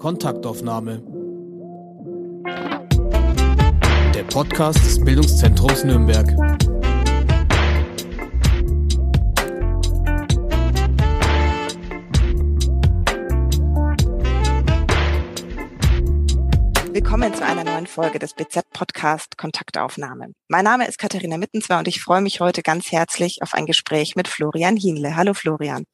[0.00, 1.02] Kontaktaufnahme.
[4.14, 6.26] Der Podcast des Bildungszentrums Nürnberg.
[16.94, 20.32] Willkommen zu einer neuen Folge des BZ-Podcast Kontaktaufnahme.
[20.48, 24.16] Mein Name ist Katharina Mittenzwer und ich freue mich heute ganz herzlich auf ein Gespräch
[24.16, 25.14] mit Florian Hienle.
[25.14, 25.84] Hallo Florian.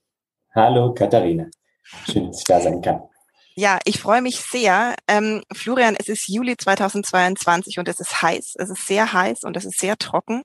[0.55, 1.47] Hallo Katharina.
[1.83, 3.03] Schön, dass ich da sein kann.
[3.59, 4.95] Ja, ich freue mich sehr.
[5.09, 8.55] Ähm, Florian, es ist Juli 2022 und es ist heiß.
[8.57, 10.43] Es ist sehr heiß und es ist sehr trocken.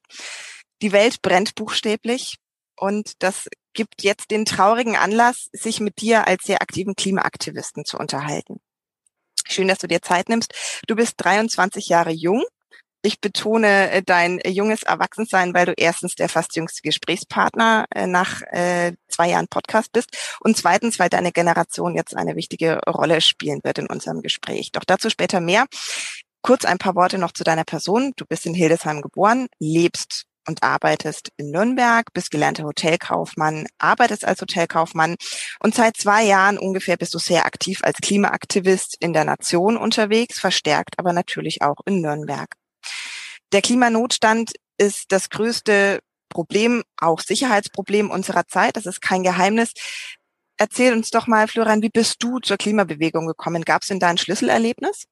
[0.81, 2.37] Die Welt brennt buchstäblich
[2.77, 7.97] und das gibt jetzt den traurigen Anlass, sich mit dir als sehr aktiven Klimaaktivisten zu
[7.97, 8.61] unterhalten.
[9.45, 10.53] Schön, dass du dir Zeit nimmst.
[10.87, 12.43] Du bist 23 Jahre jung.
[13.03, 18.41] Ich betone äh, dein junges Erwachsensein, weil du erstens der fast jüngste Gesprächspartner äh, nach
[18.51, 23.59] äh, zwei Jahren Podcast bist und zweitens, weil deine Generation jetzt eine wichtige Rolle spielen
[23.63, 24.71] wird in unserem Gespräch.
[24.71, 25.65] Doch dazu später mehr.
[26.43, 28.13] Kurz ein paar Worte noch zu deiner Person.
[28.17, 34.41] Du bist in Hildesheim geboren, lebst und arbeitest in Nürnberg, bist gelernter Hotelkaufmann, arbeitest als
[34.41, 35.15] Hotelkaufmann
[35.63, 40.39] und seit zwei Jahren ungefähr bist du sehr aktiv als Klimaaktivist in der Nation unterwegs,
[40.39, 42.60] verstärkt aber natürlich auch in Nürnberg.
[43.53, 45.99] Der Klimanotstand ist das größte
[46.29, 48.77] Problem, auch Sicherheitsproblem unserer Zeit.
[48.77, 49.73] Das ist kein Geheimnis.
[50.57, 53.63] Erzähl uns doch mal, Florian, wie bist du zur Klimabewegung gekommen?
[53.63, 55.05] Gab es denn da ein Schlüsselerlebnis?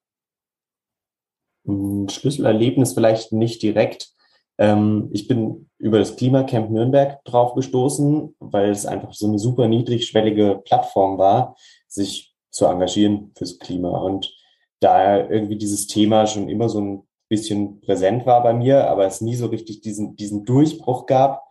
[1.67, 4.09] Ein Schlüsselerlebnis vielleicht nicht direkt.
[4.57, 9.67] Ähm, ich bin über das Klimacamp Nürnberg drauf gestoßen, weil es einfach so eine super
[9.67, 13.89] niedrigschwellige Plattform war, sich zu engagieren fürs Klima.
[13.89, 14.33] Und
[14.79, 19.21] da irgendwie dieses Thema schon immer so ein bisschen präsent war bei mir, aber es
[19.21, 21.43] nie so richtig diesen, diesen Durchbruch gab.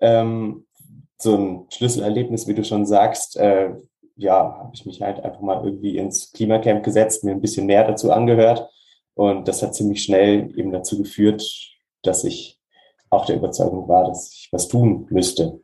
[0.00, 0.66] Ähm,
[1.18, 3.70] so ein Schlüsselerlebnis, wie du schon sagst, äh,
[4.16, 7.86] ja, habe ich mich halt einfach mal irgendwie ins Klimacamp gesetzt, mir ein bisschen mehr
[7.86, 8.68] dazu angehört.
[9.14, 11.42] Und das hat ziemlich schnell eben dazu geführt,
[12.02, 12.60] dass ich
[13.10, 15.60] auch der Überzeugung war, dass ich was tun müsste.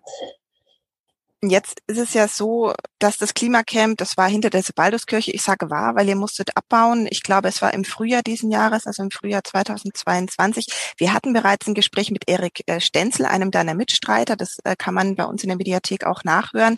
[1.41, 5.71] Jetzt ist es ja so, dass das Klimacamp, das war hinter der Sebalduskirche, ich sage
[5.71, 7.07] war, weil ihr musstet abbauen.
[7.11, 10.67] Ich glaube, es war im Frühjahr diesen Jahres, also im Frühjahr 2022.
[10.97, 14.35] Wir hatten bereits ein Gespräch mit Erik äh, Stenzel, einem deiner Mitstreiter.
[14.35, 16.77] Das äh, kann man bei uns in der Mediathek auch nachhören.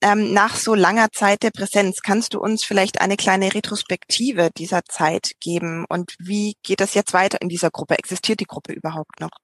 [0.00, 4.84] Ähm, nach so langer Zeit der Präsenz, kannst du uns vielleicht eine kleine Retrospektive dieser
[4.84, 5.86] Zeit geben?
[5.88, 7.98] Und wie geht das jetzt weiter in dieser Gruppe?
[7.98, 9.41] Existiert die Gruppe überhaupt noch?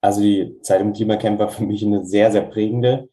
[0.00, 3.08] Also die Zeit im Klimacamp war für mich eine sehr, sehr prägende,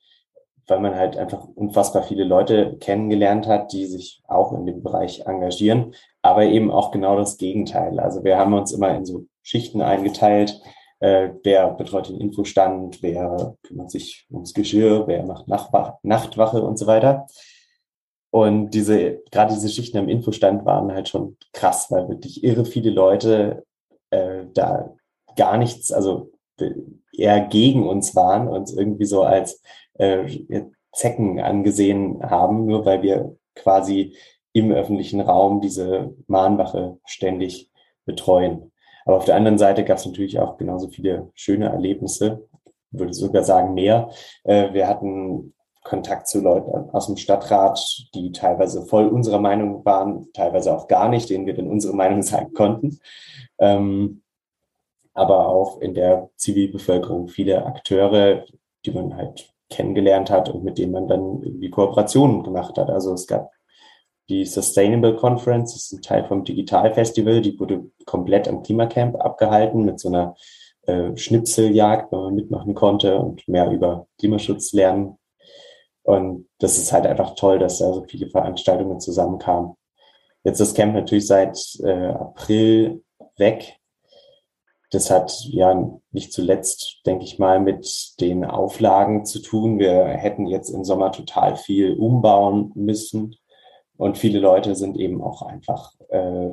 [0.68, 5.26] weil man halt einfach unfassbar viele Leute kennengelernt hat, die sich auch in dem Bereich
[5.26, 8.00] engagieren, aber eben auch genau das Gegenteil.
[8.00, 10.60] Also wir haben uns immer in so Schichten eingeteilt.
[11.00, 16.78] Äh, wer betreut den Infostand, wer kümmert sich ums Geschirr, wer macht Nachtwache, Nachtwache und
[16.78, 17.28] so weiter.
[18.32, 22.90] Und diese, gerade diese Schichten am Infostand waren halt schon krass, weil wirklich irre viele
[22.90, 23.66] Leute
[24.10, 24.94] äh, da
[25.36, 26.32] gar nichts, also
[27.14, 29.62] eher gegen uns waren, uns irgendwie so als
[29.96, 30.26] äh,
[30.92, 34.16] Zecken angesehen haben, nur weil wir quasi
[34.54, 37.70] im öffentlichen Raum diese Mahnwache ständig
[38.06, 38.72] betreuen.
[39.06, 42.48] Aber auf der anderen Seite gab es natürlich auch genauso viele schöne Erlebnisse,
[42.92, 44.10] würde sogar sagen mehr.
[44.44, 47.80] Äh, wir hatten Kontakt zu Leuten aus dem Stadtrat,
[48.16, 52.22] die teilweise voll unserer Meinung waren, teilweise auch gar nicht, denen wir dann unsere Meinung
[52.24, 53.00] sagen konnten.
[53.60, 54.24] Ähm,
[55.16, 58.46] aber auch in der Zivilbevölkerung viele Akteure,
[58.86, 62.90] die man halt kennengelernt hat und mit denen man dann irgendwie Kooperationen gemacht hat.
[62.90, 63.52] Also es gab
[64.30, 69.16] die Sustainable Conference, das ist ein Teil vom Digital Festival, die wurde komplett am Klimacamp
[69.16, 70.36] abgehalten mit so einer
[70.84, 75.18] äh, Schnipseljagd, wo man mitmachen konnte und mehr über Klimaschutz lernen.
[76.04, 79.76] Und das ist halt einfach toll, dass da so viele Veranstaltungen zusammenkamen.
[80.44, 83.04] Jetzt ist das Camp natürlich seit äh, April
[83.38, 83.80] weg
[84.96, 89.78] das hat ja nicht zuletzt, denke ich mal, mit den Auflagen zu tun.
[89.78, 93.36] Wir hätten jetzt im Sommer total viel umbauen müssen.
[93.98, 96.50] Und viele Leute sind eben auch einfach, äh,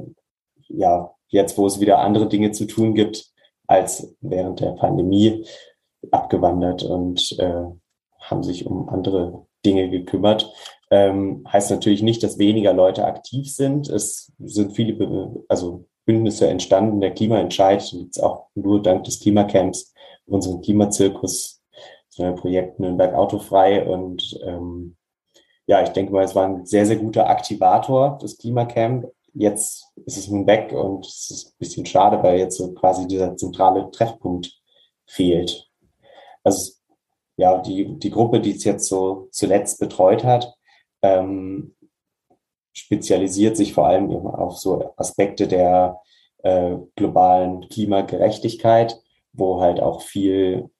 [0.69, 3.31] ja, jetzt, wo es wieder andere Dinge zu tun gibt,
[3.69, 5.47] als während der Pandemie
[6.11, 7.65] abgewandert und äh,
[8.19, 10.53] haben sich um andere Dinge gekümmert.
[10.91, 13.89] Ähm, heißt natürlich nicht, dass weniger Leute aktiv sind.
[13.89, 17.01] Es sind viele, also Bündnisse entstanden.
[17.01, 19.93] Der Klimaentscheid gibt es auch nur dank des Klimacamps,
[20.27, 21.63] unserem Klimazirkus,
[22.09, 23.87] so ein Projekt Nürnberg Autofrei.
[23.87, 24.97] Und ähm,
[25.67, 29.07] ja, ich denke mal, es war ein sehr, sehr guter Aktivator, das Klimacamp.
[29.35, 33.07] Jetzt ist es nun weg und es ist ein bisschen schade, weil jetzt so quasi
[33.07, 34.61] dieser zentrale Treffpunkt
[35.07, 35.71] fehlt.
[36.45, 36.73] Also
[37.37, 40.55] ja, die, die Gruppe, die es jetzt so zuletzt betreut hat,
[41.01, 41.75] ähm,
[42.73, 46.01] spezialisiert sich vor allem eben auf so Aspekte der
[46.43, 49.01] äh, globalen Klimagerechtigkeit,
[49.33, 50.71] wo halt auch viel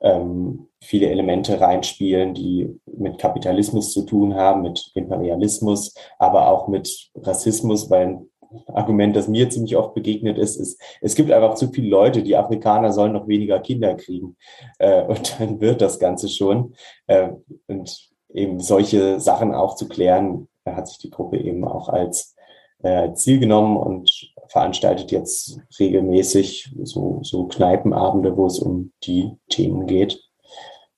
[0.00, 7.10] ähm, viele Elemente reinspielen, die mit Kapitalismus zu tun haben, mit Imperialismus, aber auch mit
[7.14, 8.30] Rassismus, weil ein
[8.66, 12.36] Argument, das mir ziemlich oft begegnet ist, ist, es gibt einfach zu viele Leute, die
[12.36, 14.36] Afrikaner sollen noch weniger Kinder kriegen.
[14.78, 16.74] Äh, und dann wird das Ganze schon.
[17.06, 17.30] Äh,
[17.68, 22.34] und eben solche Sachen aufzuklären, hat sich die Gruppe eben auch als
[22.82, 29.86] äh, Ziel genommen und veranstaltet jetzt regelmäßig so, so Kneipenabende, wo es um die Themen
[29.86, 30.20] geht.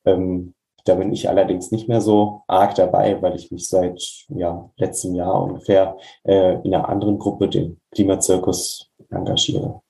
[0.04, 4.70] Ähm, da bin ich allerdings nicht mehr so arg dabei, weil ich mich seit ja,
[4.76, 9.80] letztem Jahr ungefähr äh, in einer anderen Gruppe, dem Klimazirkus, engagiere.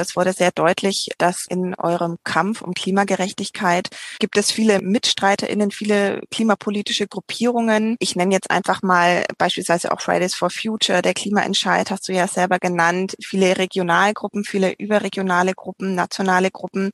[0.00, 3.88] Es wurde sehr deutlich, dass in eurem Kampf um Klimagerechtigkeit
[4.20, 7.96] gibt es viele MitstreiterInnen, viele klimapolitische Gruppierungen.
[7.98, 12.28] Ich nenne jetzt einfach mal beispielsweise auch Fridays for Future, der Klimaentscheid hast du ja
[12.28, 16.92] selber genannt, viele Regionalgruppen, viele überregionale Gruppen, nationale Gruppen.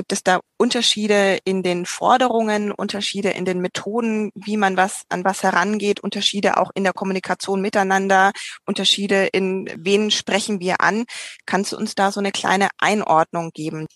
[0.00, 5.26] Gibt es da Unterschiede in den Forderungen, Unterschiede in den Methoden, wie man was an
[5.26, 8.32] was herangeht, Unterschiede auch in der Kommunikation miteinander,
[8.64, 11.04] Unterschiede in wen sprechen wir an?
[11.44, 13.88] Kannst du uns da so eine kleine Einordnung geben?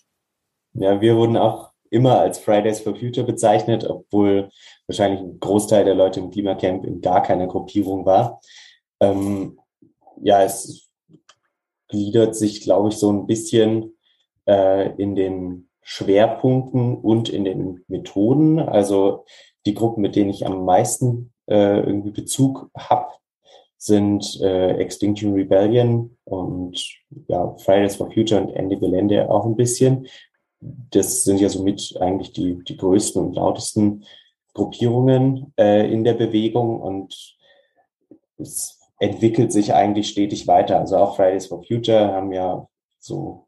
[0.73, 4.51] Ja, wir wurden auch immer als Fridays for Future bezeichnet, obwohl
[4.85, 8.41] wahrscheinlich ein Großteil der Leute im Klimacamp in gar keiner Gruppierung war.
[8.99, 9.57] Ähm,
[10.21, 10.87] ja, es
[11.87, 13.97] gliedert sich, glaube ich, so ein bisschen
[14.47, 18.59] äh, in den Schwerpunkten und in den Methoden.
[18.59, 19.25] Also
[19.67, 23.11] die Gruppen, mit denen ich am meisten äh, irgendwie Bezug habe,
[23.77, 26.83] sind äh, Extinction Rebellion und
[27.27, 30.07] ja, Fridays for Future und Ende Gelände auch ein bisschen.
[30.59, 34.05] Das sind ja somit eigentlich die, die größten und lautesten
[34.55, 37.37] Gruppierungen äh, in der Bewegung und
[38.39, 40.79] es entwickelt sich eigentlich stetig weiter.
[40.79, 42.67] Also auch Fridays for Future haben ja
[42.97, 43.44] so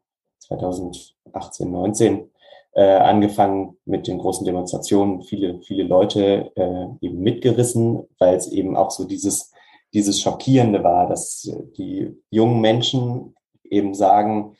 [0.48, 2.30] 2018, 19
[2.72, 8.76] äh, angefangen mit den großen Demonstrationen, viele, viele Leute äh, eben mitgerissen, weil es eben
[8.76, 9.52] auch so dieses,
[9.94, 13.34] dieses Schockierende war, dass die jungen Menschen
[13.64, 14.56] eben sagen,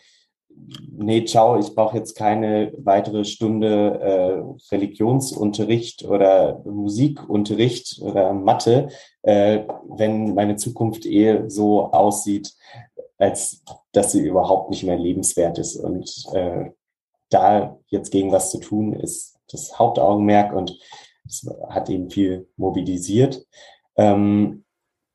[0.90, 8.88] nee, ciao, ich brauche jetzt keine weitere Stunde äh, Religionsunterricht oder Musikunterricht oder Mathe,
[9.22, 12.54] äh, wenn meine Zukunft eh so aussieht,
[13.18, 15.76] als dass sie überhaupt nicht mehr lebenswert ist.
[15.76, 16.70] Und äh,
[17.30, 20.78] da jetzt gegen was zu tun, ist das Hauptaugenmerk und
[21.26, 23.46] es hat eben viel mobilisiert.
[23.96, 24.64] Ähm,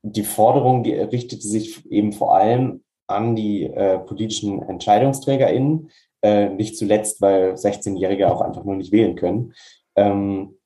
[0.02, 5.90] die Forderung, die richtete sich eben vor allem an die äh, politischen EntscheidungsträgerInnen,
[6.22, 9.54] äh, nicht zuletzt, weil 16-Jährige auch einfach nur nicht wählen können.
[9.96, 10.58] Ähm,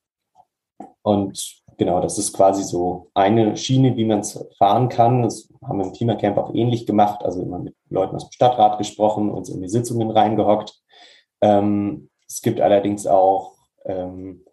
[1.02, 5.23] und genau, das ist quasi so eine Schiene, wie man es fahren kann.
[5.23, 8.77] Das haben wir im Klimacamp auch ähnlich gemacht, also immer mit Leuten aus dem Stadtrat
[8.77, 10.79] gesprochen, uns in die Sitzungen reingehockt.
[11.41, 13.55] Ähm, es gibt allerdings auch
[13.87, 14.45] ähm,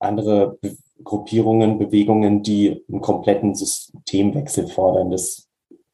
[0.00, 5.12] andere Be Gruppierungen, Bewegungen, die einen kompletten Systemwechsel fordern.
[5.12, 5.48] Das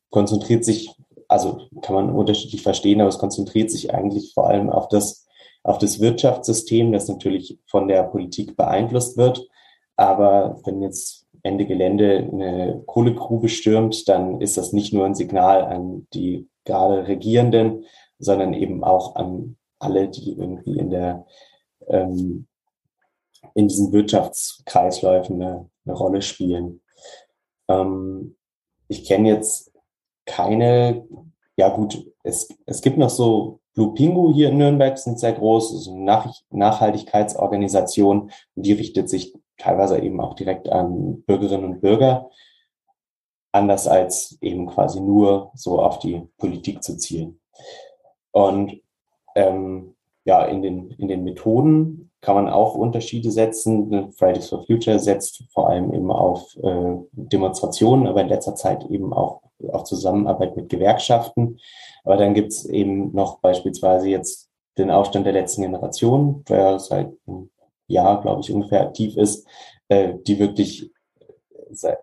[0.08, 0.90] konzentriert sich,
[1.28, 5.26] also kann man unterschiedlich verstehen, aber es konzentriert sich eigentlich vor allem auf das,
[5.62, 9.46] auf das Wirtschaftssystem, das natürlich von der Politik beeinflusst wird.
[9.96, 15.62] Aber wenn jetzt Ende Gelände eine Kohlegrube stürmt, dann ist das nicht nur ein Signal
[15.62, 17.84] an die gerade Regierenden,
[18.18, 21.26] sondern eben auch an alle, die irgendwie in der
[21.88, 22.46] ähm,
[23.54, 26.80] in diesen Wirtschaftskreisläufen eine, eine Rolle spielen.
[27.68, 28.36] Ähm,
[28.88, 29.72] ich kenne jetzt
[30.26, 31.06] keine,
[31.56, 35.84] ja gut, es, es gibt noch so Blue Pingu hier in Nürnberg, sind sehr groß,
[35.84, 41.80] so eine Nach Nachhaltigkeitsorganisation und die richtet sich teilweise eben auch direkt an Bürgerinnen und
[41.80, 42.30] Bürger,
[43.52, 47.40] anders als eben quasi nur so auf die Politik zu zielen.
[48.32, 48.80] Und
[49.36, 49.94] ähm,
[50.24, 54.12] ja, in den, in den Methoden kann man auch Unterschiede setzen.
[54.12, 59.12] Fridays for Future setzt vor allem eben auf äh, Demonstrationen, aber in letzter Zeit eben
[59.12, 61.58] auch auf Zusammenarbeit mit Gewerkschaften.
[62.02, 67.12] Aber dann gibt es eben noch beispielsweise jetzt den Aufstand der letzten Generation, der seit
[67.86, 69.46] Jahr, glaube ich, ungefähr aktiv ist,
[69.88, 70.90] äh, die wirklich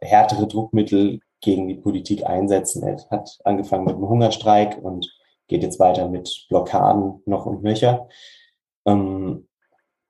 [0.02, 2.84] härtere Druckmittel gegen die Politik einsetzen.
[2.84, 5.12] Er hat angefangen mit einem Hungerstreik und
[5.48, 8.08] geht jetzt weiter mit Blockaden noch und nöcher.
[8.86, 9.48] Ähm,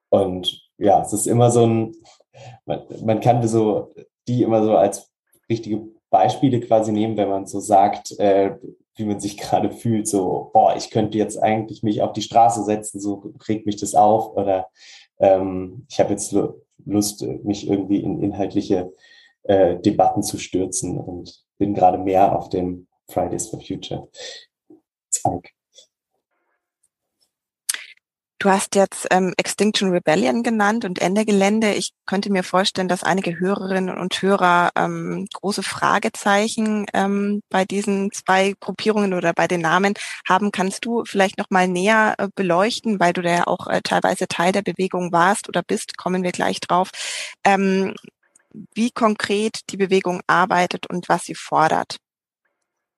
[0.09, 1.95] und ja, es ist immer so ein,
[2.65, 3.93] man, man kann so
[4.27, 5.09] die immer so als
[5.49, 8.57] richtige Beispiele quasi nehmen, wenn man so sagt, äh,
[8.95, 12.63] wie man sich gerade fühlt, so, boah, ich könnte jetzt eigentlich mich auf die Straße
[12.63, 14.67] setzen, so regt mich das auf oder
[15.21, 16.35] ähm, ich habe jetzt
[16.85, 18.93] Lust, mich irgendwie in inhaltliche
[19.43, 24.09] äh, Debatten zu stürzen und bin gerade mehr auf dem Fridays for Future
[25.09, 25.53] Zweig.
[28.41, 31.75] Du hast jetzt ähm, Extinction Rebellion genannt und Ende Gelände.
[31.75, 38.11] Ich könnte mir vorstellen, dass einige Hörerinnen und Hörer ähm, große Fragezeichen ähm, bei diesen
[38.11, 39.93] zwei Gruppierungen oder bei den Namen
[40.27, 40.51] haben.
[40.51, 44.27] Kannst du vielleicht noch mal näher äh, beleuchten, weil du da ja auch äh, teilweise
[44.27, 46.89] Teil der Bewegung warst oder bist, kommen wir gleich drauf,
[47.43, 47.93] ähm,
[48.73, 51.97] wie konkret die Bewegung arbeitet und was sie fordert?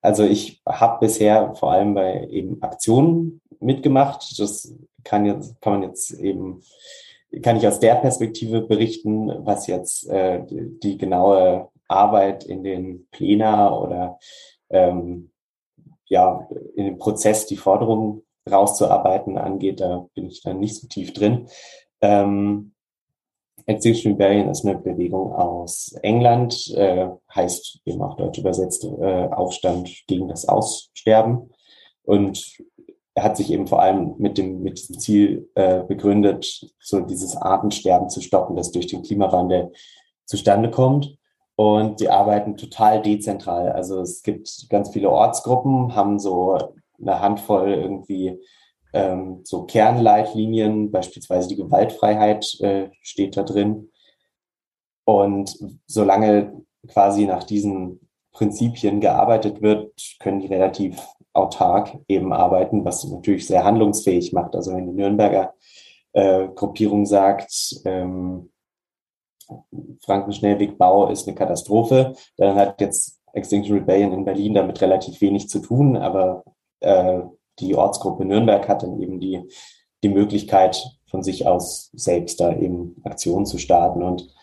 [0.02, 4.40] Also ich habe bisher vor allem bei eben Aktionen mitgemacht.
[4.40, 4.74] Das
[5.04, 6.62] kann jetzt, kann man jetzt eben,
[7.42, 13.08] kann ich aus der Perspektive berichten, was jetzt äh, die, die genaue Arbeit in den
[13.12, 14.20] Plena oder
[14.70, 15.32] ähm,
[16.06, 21.14] ja, in dem Prozess die Forderungen rauszuarbeiten angeht, da bin ich dann nicht so tief
[21.14, 21.48] drin.
[22.02, 22.74] Ähm,
[23.66, 29.90] Extinction Rebellion ist eine Bewegung aus England, äh, heißt eben auch deutsch übersetzt äh, Aufstand
[30.08, 31.50] gegen das Aussterben.
[32.04, 32.58] Und
[33.16, 37.36] er hat sich eben vor allem mit dem mit diesem Ziel äh, begründet, so dieses
[37.36, 39.72] Artensterben zu stoppen, das durch den Klimawandel
[40.26, 41.18] zustande kommt.
[41.56, 43.72] Und die arbeiten total dezentral.
[43.72, 46.58] Also es gibt ganz viele Ortsgruppen, haben so
[47.00, 48.40] eine Handvoll irgendwie
[48.94, 53.92] ähm, so Kernleitlinien, beispielsweise die Gewaltfreiheit äh, steht da drin.
[55.06, 55.56] Und
[55.86, 58.03] solange quasi nach diesen
[58.34, 61.00] Prinzipien gearbeitet wird, können die relativ
[61.34, 64.56] autark eben arbeiten, was natürlich sehr handlungsfähig macht.
[64.56, 65.54] Also wenn die Nürnberger
[66.14, 68.52] äh, Gruppierung sagt, ähm,
[70.02, 75.60] Frankenschnellwegbau ist eine Katastrophe, dann hat jetzt Extinction Rebellion in Berlin damit relativ wenig zu
[75.60, 76.44] tun, aber
[76.80, 77.22] äh,
[77.60, 79.42] die Ortsgruppe Nürnberg hat dann eben die,
[80.04, 84.02] die Möglichkeit, von sich aus selbst da eben Aktionen zu starten.
[84.02, 84.34] Und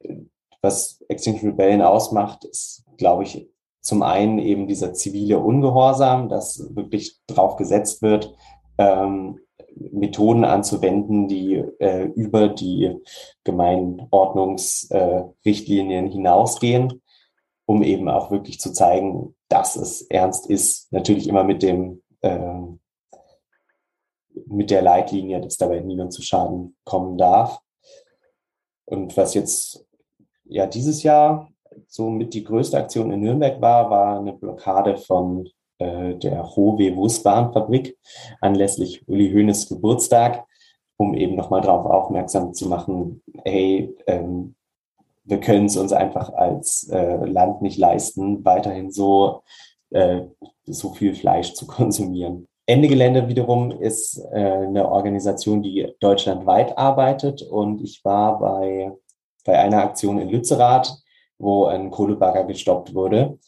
[0.00, 0.16] äh,
[0.60, 3.48] was Extinction Rebellion ausmacht, ist, glaube ich,
[3.80, 8.32] zum einen eben dieser zivile Ungehorsam, dass wirklich drauf gesetzt wird,
[8.78, 9.40] ähm,
[9.74, 12.96] Methoden anzuwenden, die äh, über die
[13.44, 17.02] Gemeinordnungsrichtlinien äh, hinausgehen,
[17.66, 20.90] um eben auch wirklich zu zeigen, dass es ernst ist.
[20.92, 22.60] Natürlich immer mit dem äh,
[24.46, 27.60] mit der Leitlinie, dass dabei niemand zu Schaden kommen darf.
[28.84, 29.84] Und was jetzt
[30.44, 31.51] ja dieses Jahr
[31.88, 35.48] so mit die größte Aktion in Nürnberg war, war eine Blockade von
[35.78, 37.98] äh, der Howe Wusbahnfabrik
[38.40, 40.44] anlässlich Uli Hoeneß Geburtstag,
[40.96, 44.54] um eben nochmal darauf aufmerksam zu machen, hey, ähm,
[45.24, 49.42] wir können es uns einfach als äh, Land nicht leisten, weiterhin so,
[49.90, 50.22] äh,
[50.66, 52.48] so viel Fleisch zu konsumieren.
[52.66, 58.92] Ende Gelände wiederum ist äh, eine Organisation, die deutschlandweit arbeitet und ich war bei,
[59.44, 61.01] bei einer Aktion in Lützerath,
[61.38, 63.38] wo ein Kohlebagger gestoppt wurde.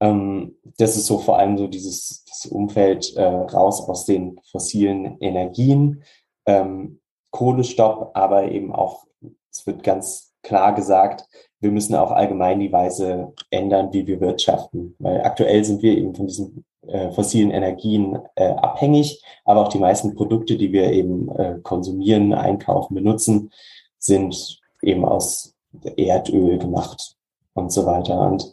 [0.00, 5.18] Ähm, das ist so vor allem so dieses, dieses Umfeld äh, raus aus den fossilen
[5.20, 6.02] Energien,
[6.46, 7.00] ähm,
[7.30, 9.04] Kohlestopp, aber eben auch,
[9.50, 11.24] es wird ganz klar gesagt,
[11.60, 14.94] wir müssen auch allgemein die Weise ändern, wie wir wirtschaften.
[14.98, 19.78] Weil aktuell sind wir eben von diesen äh, fossilen Energien äh, abhängig, aber auch die
[19.78, 23.50] meisten Produkte, die wir eben äh, konsumieren, einkaufen, benutzen,
[23.98, 25.54] sind eben aus
[25.96, 27.15] Erdöl gemacht
[27.56, 28.20] und so weiter.
[28.20, 28.52] Und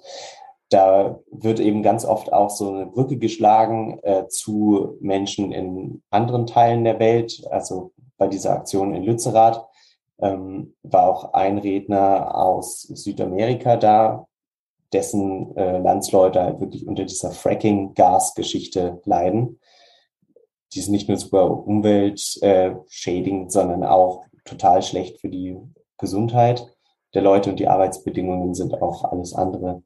[0.70, 6.48] da wird eben ganz oft auch so eine Brücke geschlagen äh, zu Menschen in anderen
[6.48, 7.46] Teilen der Welt.
[7.52, 9.68] Also bei dieser Aktion in Lützerath
[10.20, 14.28] ähm, war auch ein Redner aus Südamerika da,
[14.94, 19.60] dessen äh, Landsleute halt wirklich unter dieser Fracking-Gas-Geschichte leiden.
[20.74, 25.58] Die ist nicht nur super umweltschädigend, äh, sondern auch total schlecht für die
[25.98, 26.73] Gesundheit
[27.14, 29.84] der Leute und die Arbeitsbedingungen sind auch alles andere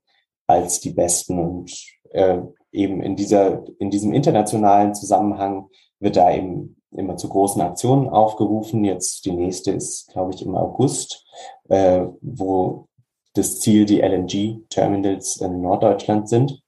[0.48, 1.40] als die besten.
[1.40, 1.72] Und
[2.12, 2.40] äh,
[2.72, 5.70] eben in dieser, in diesem internationalen Zusammenhang
[6.00, 8.84] wird da eben immer zu großen Aktionen aufgerufen.
[8.86, 11.26] Jetzt die nächste ist, glaube ich, im August,
[11.70, 12.88] äh, wo
[13.34, 16.62] das Ziel die LNG-Terminals in Norddeutschland sind.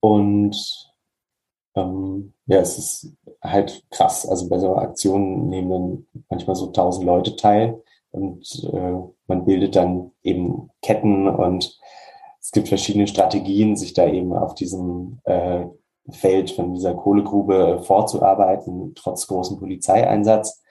[0.00, 0.92] Und
[1.74, 4.26] ähm, ja, es ist halt krass.
[4.26, 7.82] Also bei so einer Aktion nehmen dann manchmal so tausend Leute teil
[8.14, 8.92] und äh,
[9.26, 11.78] man bildet dann eben Ketten und
[12.40, 15.64] es gibt verschiedene Strategien, sich da eben auf diesem äh,
[16.10, 20.62] Feld von dieser Kohlegrube vorzuarbeiten, trotz großem Polizeieinsatz.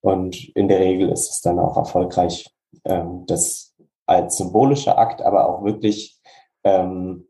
[0.00, 2.50] Und in der Regel ist es dann auch erfolgreich,
[2.84, 6.18] ähm, das als symbolischer Akt, aber auch wirklich
[6.64, 7.28] ähm,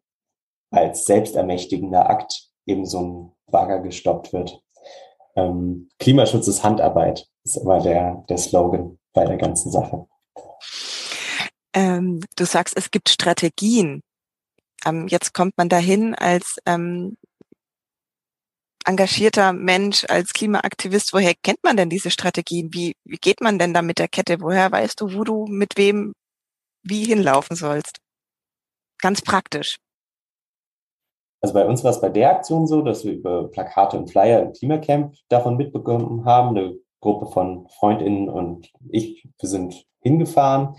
[0.71, 4.61] als selbstermächtigender Akt eben so ein Bagger gestoppt wird.
[5.37, 10.07] Ähm, Klimaschutz ist Handarbeit, ist immer der, der Slogan bei der ganzen Sache.
[11.75, 14.03] Ähm, du sagst, es gibt Strategien.
[14.85, 17.17] Ähm, jetzt kommt man dahin als ähm,
[18.85, 21.13] engagierter Mensch, als Klimaaktivist.
[21.15, 22.73] Woher kennt man denn diese Strategien?
[22.73, 24.41] Wie, wie geht man denn da mit der Kette?
[24.41, 26.13] Woher weißt du, wo du mit wem
[26.83, 27.99] wie hinlaufen sollst?
[29.01, 29.79] Ganz praktisch.
[31.41, 34.43] Also bei uns war es bei der Aktion so, dass wir über Plakate und Flyer
[34.43, 36.81] im Klimacamp davon mitbekommen haben.
[37.07, 40.75] Gruppe von Freundinnen und ich, wir sind hingefahren,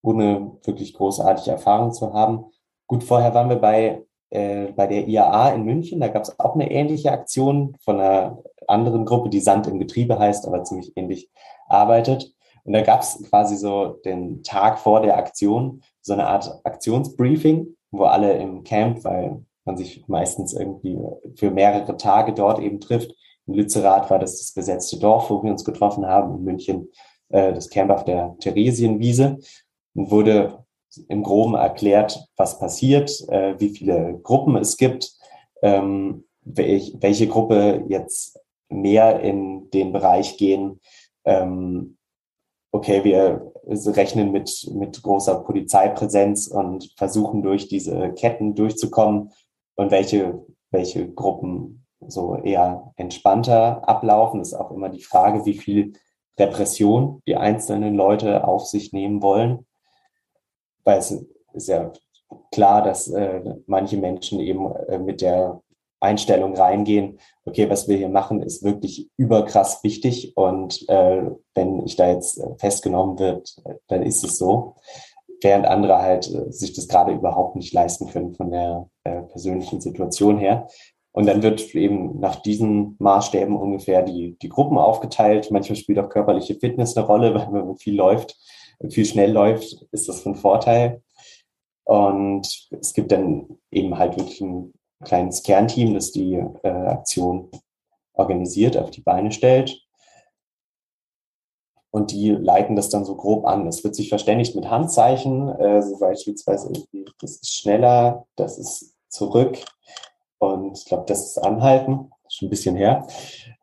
[0.00, 2.44] ohne wirklich großartige Erfahrung zu haben.
[2.86, 5.98] Gut, vorher waren wir bei, äh, bei der IAA in München.
[5.98, 10.20] Da gab es auch eine ähnliche Aktion von einer anderen Gruppe, die Sand im Getriebe
[10.20, 11.28] heißt, aber ziemlich ähnlich
[11.66, 12.32] arbeitet.
[12.62, 17.74] Und da gab es quasi so den Tag vor der Aktion so eine Art Aktionsbriefing,
[17.90, 20.96] wo alle im Camp, weil man sich meistens irgendwie
[21.34, 23.16] für mehrere Tage dort eben trifft.
[23.46, 26.88] In Lützerath war das das besetzte Dorf, wo wir uns getroffen haben, in München
[27.30, 29.38] äh, das Camp auf der Theresienwiese.
[29.94, 30.64] Und wurde
[31.08, 35.12] im Groben erklärt, was passiert, äh, wie viele Gruppen es gibt,
[35.62, 40.80] ähm, welch, welche Gruppe jetzt mehr in den Bereich gehen,
[41.24, 41.96] ähm,
[42.72, 49.30] okay, wir rechnen mit, mit großer Polizeipräsenz und versuchen durch diese Ketten durchzukommen.
[49.74, 54.40] Und welche, welche Gruppen so eher entspannter ablaufen.
[54.40, 55.92] ist auch immer die Frage, wie viel
[56.38, 59.66] Repression die einzelnen Leute auf sich nehmen wollen.
[60.84, 61.92] Weil es ist ja
[62.50, 65.62] klar, dass äh, manche Menschen eben äh, mit der
[66.00, 71.94] Einstellung reingehen, okay, was wir hier machen, ist wirklich überkrass wichtig und äh, wenn ich
[71.96, 73.56] da jetzt festgenommen wird,
[73.86, 74.74] dann ist es so.
[75.40, 79.80] Während andere halt äh, sich das gerade überhaupt nicht leisten können von der äh, persönlichen
[79.80, 80.68] Situation her.
[81.12, 85.50] Und dann wird eben nach diesen Maßstäben ungefähr die, die Gruppen aufgeteilt.
[85.50, 88.36] Manchmal spielt auch körperliche Fitness eine Rolle, weil wenn man viel läuft,
[88.90, 91.02] viel schnell läuft, ist das von Vorteil.
[91.84, 94.72] Und es gibt dann eben halt wirklich ein
[95.04, 97.50] kleines Kernteam, das die äh, Aktion
[98.14, 99.82] organisiert, auf die Beine stellt.
[101.90, 103.66] Und die leiten das dann so grob an.
[103.66, 106.72] Es wird sich verständigt mit Handzeichen, äh, so beispielsweise
[107.20, 109.58] das ist schneller, das ist zurück.
[110.42, 113.06] Und ich glaube, das ist Anhalten, schon ein bisschen her.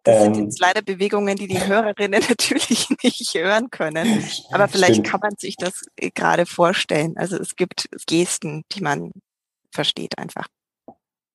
[0.04, 4.24] Das sind ähm, jetzt leider Bewegungen, die die Hörerinnen natürlich nicht hören können.
[4.52, 5.08] Aber vielleicht Stimmt.
[5.08, 7.18] kann man sich das äh, gerade vorstellen.
[7.18, 9.12] Also es gibt Gesten, die man
[9.72, 10.48] versteht einfach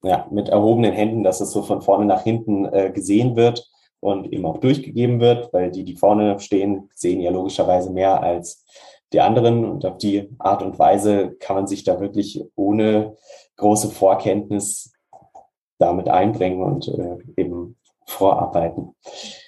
[0.03, 4.33] ja, mit erhobenen Händen, dass es so von vorne nach hinten äh, gesehen wird und
[4.33, 8.65] eben auch durchgegeben wird, weil die, die vorne stehen, sehen ja logischerweise mehr als
[9.13, 9.65] die anderen.
[9.65, 13.17] Und auf die Art und Weise kann man sich da wirklich ohne
[13.57, 14.94] große Vorkenntnis
[15.79, 18.95] damit einbringen und äh, eben vorarbeiten.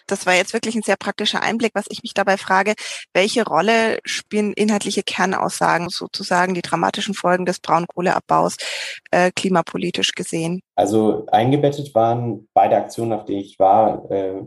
[0.07, 2.75] Das war jetzt wirklich ein sehr praktischer Einblick, was ich mich dabei frage,
[3.13, 8.57] welche Rolle spielen inhaltliche Kernaussagen, sozusagen die dramatischen Folgen des Braunkohleabbaus
[9.11, 10.61] äh, klimapolitisch gesehen?
[10.75, 14.43] Also eingebettet waren beide Aktionen, auf die ich war, äh,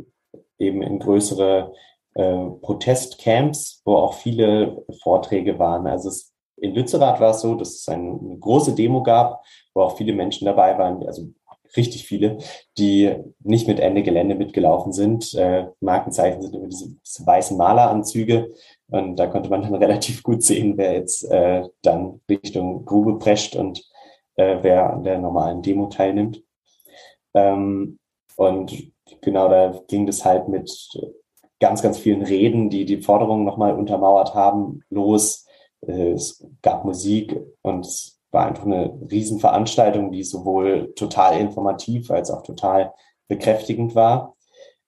[0.58, 1.74] eben in größere
[2.16, 5.88] äh, Protestcamps, wo auch viele Vorträge waren.
[5.88, 9.98] Also es, in Lützerath war es so, dass es eine große Demo gab, wo auch
[9.98, 11.30] viele Menschen dabei waren, also
[11.76, 12.38] richtig viele,
[12.78, 15.34] die nicht mit Ende Gelände mitgelaufen sind.
[15.34, 18.50] Äh, Markenzeichen sind über diese, diese, weißen Maleranzüge.
[18.88, 23.56] Und da konnte man dann relativ gut sehen, wer jetzt äh, dann Richtung Grube prescht
[23.56, 23.84] und
[24.36, 26.44] äh, wer an der normalen Demo teilnimmt.
[27.34, 28.00] Ähm,
[28.36, 30.72] und genau da ging das halt mit
[31.60, 35.46] ganz, ganz vielen Reden, die die Forderungen nochmal untermauert haben, los.
[35.86, 42.44] Äh, es gab Musik und war einfach eine Riesenveranstaltung, die sowohl total informativ als auch
[42.44, 42.94] total
[43.28, 44.36] bekräftigend war.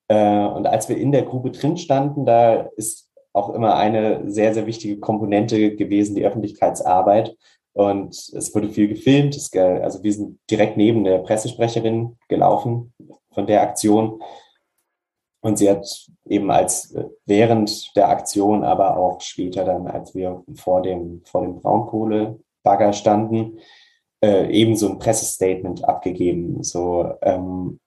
[0.08, 4.52] Äh, und als wir in der Grube drin standen, da ist auch immer eine sehr,
[4.54, 7.36] sehr wichtige Komponente gewesen, die Öffentlichkeitsarbeit.
[7.72, 9.34] Und es wurde viel gefilmt.
[9.56, 12.92] Also wir sind direkt neben der Pressesprecherin gelaufen
[13.30, 14.22] von der Aktion.
[15.40, 15.86] Und sie hat
[16.26, 21.56] eben als während der Aktion, aber auch später dann, als wir vor dem, vor dem
[21.56, 23.58] Braunkohle Bagger standen,
[24.22, 26.62] äh, eben so ein Pressestatement abgegeben.
[26.62, 27.80] So, ähm,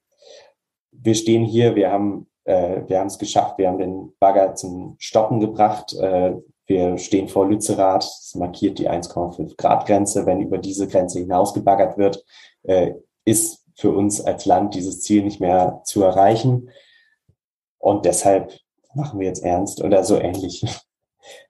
[0.92, 4.96] wir stehen hier, wir haben äh, wir haben es geschafft, wir haben den Bagger zum
[5.00, 5.94] Stoppen gebracht.
[5.94, 6.36] Äh,
[6.68, 10.26] wir stehen vor Lützerath, es markiert die 1,5 Grad Grenze.
[10.26, 12.24] Wenn über diese Grenze hinausgebaggert wird,
[12.64, 12.94] äh,
[13.26, 16.70] ist für uns als Land dieses Ziel nicht mehr zu erreichen.
[17.78, 18.58] Und deshalb
[18.94, 20.64] machen wir jetzt ernst oder so ähnlich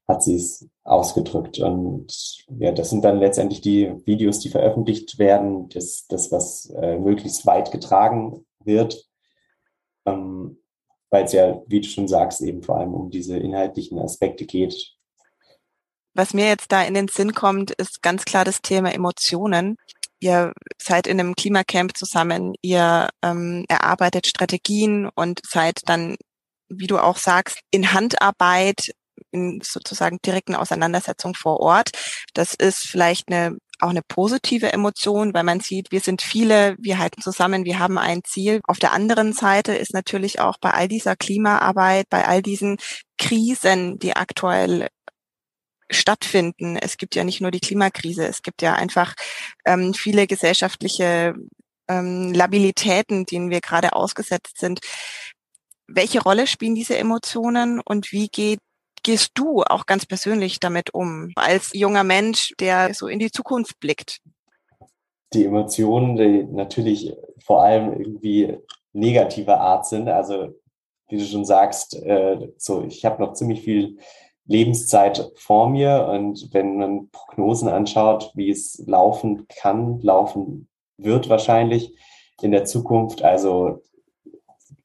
[0.08, 1.60] hat sie es ausgedrückt.
[1.60, 6.98] Und ja, das sind dann letztendlich die Videos, die veröffentlicht werden, das, das was äh,
[6.98, 9.08] möglichst weit getragen wird.
[10.06, 10.60] Ähm,
[11.10, 14.96] Weil es ja, wie du schon sagst, eben vor allem um diese inhaltlichen Aspekte geht.
[16.14, 19.78] was mir jetzt da in den Sinn kommt, ist ganz klar das Thema Emotionen.
[20.20, 26.16] Ihr seid in einem Klimacamp zusammen, ihr ähm, erarbeitet Strategien und seid dann,
[26.70, 28.94] wie du auch sagst, in Handarbeit,
[29.32, 31.91] in sozusagen direkten Auseinandersetzung vor Ort.
[32.34, 36.97] Das ist vielleicht eine auch eine positive Emotion, weil man sieht, wir sind viele, wir
[36.97, 38.62] halten zusammen, wir haben ein Ziel.
[38.65, 42.78] Auf der anderen Seite ist natürlich auch bei all dieser Klimaarbeit, bei all diesen
[43.17, 44.88] Krisen, die aktuell
[45.91, 46.78] stattfinden.
[46.78, 49.13] Es gibt ja nicht nur die Klimakrise, es gibt ja einfach
[49.65, 51.36] ähm, viele gesellschaftliche
[51.88, 54.80] ähm, Labilitäten, denen wir gerade ausgesetzt sind.
[55.88, 58.60] Welche Rolle spielen diese Emotionen und wie geht
[59.06, 63.80] gehst du auch ganz persönlich damit um, als junger Mensch, der so in die Zukunft
[63.80, 64.20] blickt?
[65.34, 67.13] Die Emotionen, die natürlich
[67.44, 68.58] vor allem irgendwie
[68.94, 70.10] negativer Art sind.
[70.10, 70.56] Also
[71.08, 74.00] wie du schon sagst, äh, so ich habe noch ziemlich viel
[74.48, 81.96] Lebenszeit vor mir und wenn man Prognosen anschaut, wie es laufen kann, laufen wird wahrscheinlich
[82.41, 83.84] in der Zukunft, also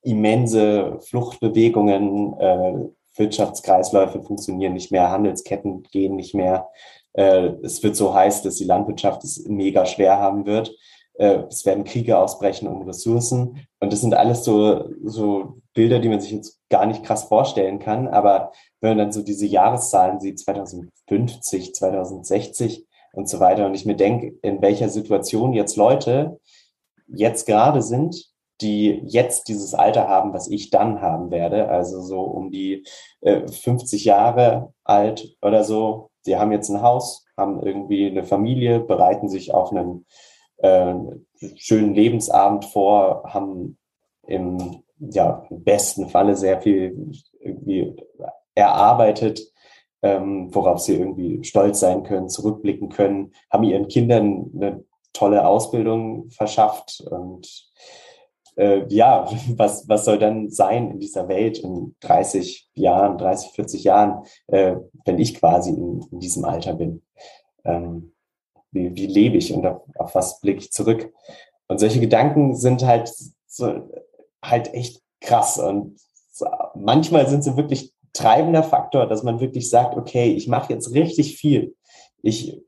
[0.03, 6.69] immense Fluchtbewegungen, äh, Wirtschaftskreisläufe funktionieren nicht mehr, Handelsketten gehen nicht mehr.
[7.13, 10.75] Äh, es wird so heiß, dass die Landwirtschaft es mega schwer haben wird.
[11.15, 13.67] Äh, es werden Kriege ausbrechen um Ressourcen.
[13.79, 17.79] Und das sind alles so, so Bilder, die man sich jetzt gar nicht krass vorstellen
[17.79, 18.09] kann.
[18.09, 23.87] Aber wenn man dann so diese Jahreszahlen sieht, 2050, 2060 und so weiter, und ich
[23.87, 26.41] mir denke, in welcher Situation jetzt Leute
[27.07, 28.30] jetzt gerade sind,
[28.61, 32.85] die jetzt dieses Alter haben, was ich dann haben werde, also so um die
[33.21, 36.11] äh, 50 Jahre alt oder so.
[36.27, 40.07] Die haben jetzt ein Haus, haben irgendwie eine Familie, bereiten sich auf einen
[40.59, 40.95] äh,
[41.57, 43.79] schönen Lebensabend vor, haben
[44.27, 47.97] im ja, besten Falle sehr viel irgendwie
[48.55, 49.41] erarbeitet,
[50.03, 56.31] ähm, worauf sie irgendwie stolz sein können, zurückblicken können, haben ihren Kindern eine tolle Ausbildung
[56.31, 57.71] verschafft und
[58.61, 63.85] äh, ja, was, was soll dann sein in dieser Welt in 30 Jahren, 30, 40
[63.85, 67.03] Jahren, äh, wenn ich quasi in, in diesem Alter bin?
[67.65, 68.13] Ähm,
[68.71, 71.13] wie, wie lebe ich und auf, auf was blicke ich zurück?
[71.69, 73.11] Und solche Gedanken sind halt
[73.47, 73.91] so,
[74.43, 75.99] halt echt krass und
[76.33, 80.93] so, manchmal sind sie wirklich treibender Faktor, dass man wirklich sagt, okay, ich mache jetzt
[80.95, 81.75] richtig viel
[82.23, 82.63] ich,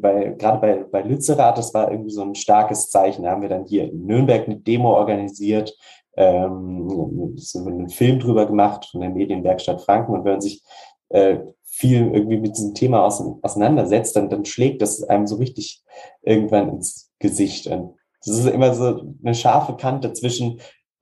[0.00, 3.24] bei, gerade bei, bei Lützerath, das war irgendwie so ein starkes Zeichen.
[3.24, 5.76] Da haben wir dann hier in Nürnberg eine Demo organisiert,
[6.16, 10.14] ähm, einen Film drüber gemacht von der Medienwerkstatt Franken.
[10.14, 10.62] Und wenn man sich
[11.10, 15.82] äh, viel irgendwie mit diesem Thema auseinandersetzt, dann, dann schlägt das einem so richtig
[16.22, 17.66] irgendwann ins Gesicht.
[17.66, 20.60] Und das ist immer so eine scharfe Kante zwischen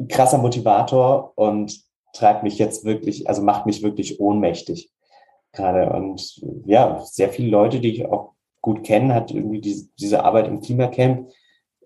[0.09, 1.81] krasser Motivator und
[2.13, 4.91] treibt mich jetzt wirklich, also macht mich wirklich ohnmächtig
[5.53, 5.91] gerade.
[5.91, 10.49] Und ja, sehr viele Leute, die ich auch gut kenne, hat irgendwie diese, diese Arbeit
[10.49, 11.31] im Klimacamp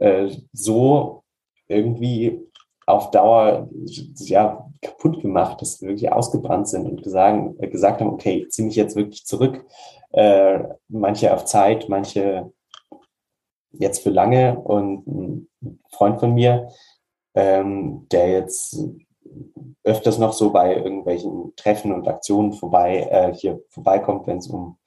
[0.00, 1.24] äh, so
[1.68, 2.40] irgendwie
[2.86, 3.68] auf Dauer
[4.16, 8.62] ja, kaputt gemacht, dass sie wirklich ausgebrannt sind und gesagt, äh, gesagt haben, okay, zieh
[8.62, 9.64] mich jetzt wirklich zurück.
[10.10, 12.52] Äh, manche auf Zeit, manche
[13.72, 14.58] jetzt für lange.
[14.58, 15.48] Und ein
[15.90, 16.68] Freund von mir,
[17.34, 18.78] ähm, der jetzt
[19.84, 24.78] öfters noch so bei irgendwelchen Treffen und Aktionen vorbei, äh, hier vorbeikommt, wenn es um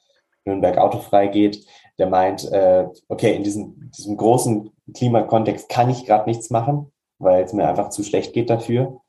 [0.45, 1.65] Nürnberg autofrei geht,
[1.98, 7.43] der meint, äh, okay, in diesem, diesem großen Klimakontext kann ich gerade nichts machen, weil
[7.43, 9.02] es mir einfach zu schlecht geht dafür.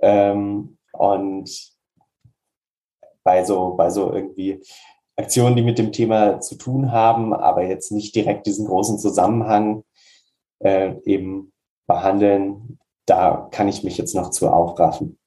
[0.00, 1.50] Ähm, und
[3.22, 4.62] bei so, bei so irgendwie
[5.16, 9.84] Aktionen, die mit dem Thema zu tun haben, aber jetzt nicht direkt diesen großen Zusammenhang
[10.60, 11.52] äh, eben
[11.86, 15.18] behandeln, da kann ich mich jetzt noch zu aufraffen.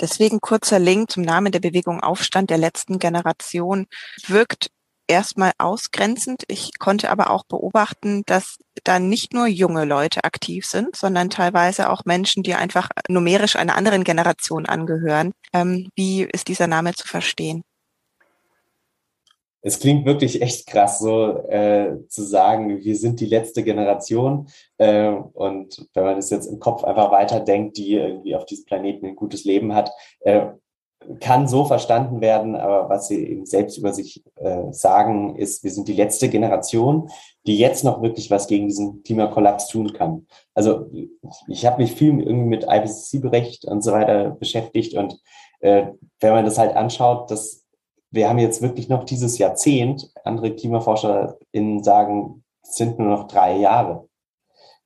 [0.00, 3.86] Deswegen kurzer Link zum Namen der Bewegung Aufstand der letzten Generation
[4.28, 4.70] wirkt
[5.08, 6.44] erstmal ausgrenzend.
[6.46, 11.90] Ich konnte aber auch beobachten, dass da nicht nur junge Leute aktiv sind, sondern teilweise
[11.90, 15.32] auch Menschen, die einfach numerisch einer anderen Generation angehören.
[15.52, 17.64] Ähm, wie ist dieser Name zu verstehen?
[19.62, 24.48] Es klingt wirklich echt krass, so äh, zu sagen, wir sind die letzte Generation.
[24.76, 29.06] Äh, und wenn man das jetzt im Kopf einfach weiterdenkt, die irgendwie auf diesem Planeten
[29.06, 29.90] ein gutes Leben hat,
[30.20, 30.46] äh,
[31.20, 35.70] kann so verstanden werden, aber was sie eben selbst über sich äh, sagen, ist, wir
[35.70, 37.08] sind die letzte Generation,
[37.46, 40.26] die jetzt noch wirklich was gegen diesen Klimakollaps tun kann.
[40.54, 40.90] Also
[41.46, 45.18] ich habe mich viel irgendwie mit IPCC-Bericht und so weiter beschäftigt und
[45.60, 45.86] äh,
[46.20, 47.64] wenn man das halt anschaut, dass
[48.10, 53.56] wir haben jetzt wirklich noch dieses Jahrzehnt, andere KlimaforscherInnen sagen, es sind nur noch drei
[53.56, 54.08] Jahre,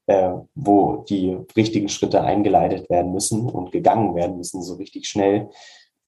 [0.06, 5.50] äh, wo die richtigen Schritte eingeleitet werden müssen und gegangen werden müssen, so richtig schnell.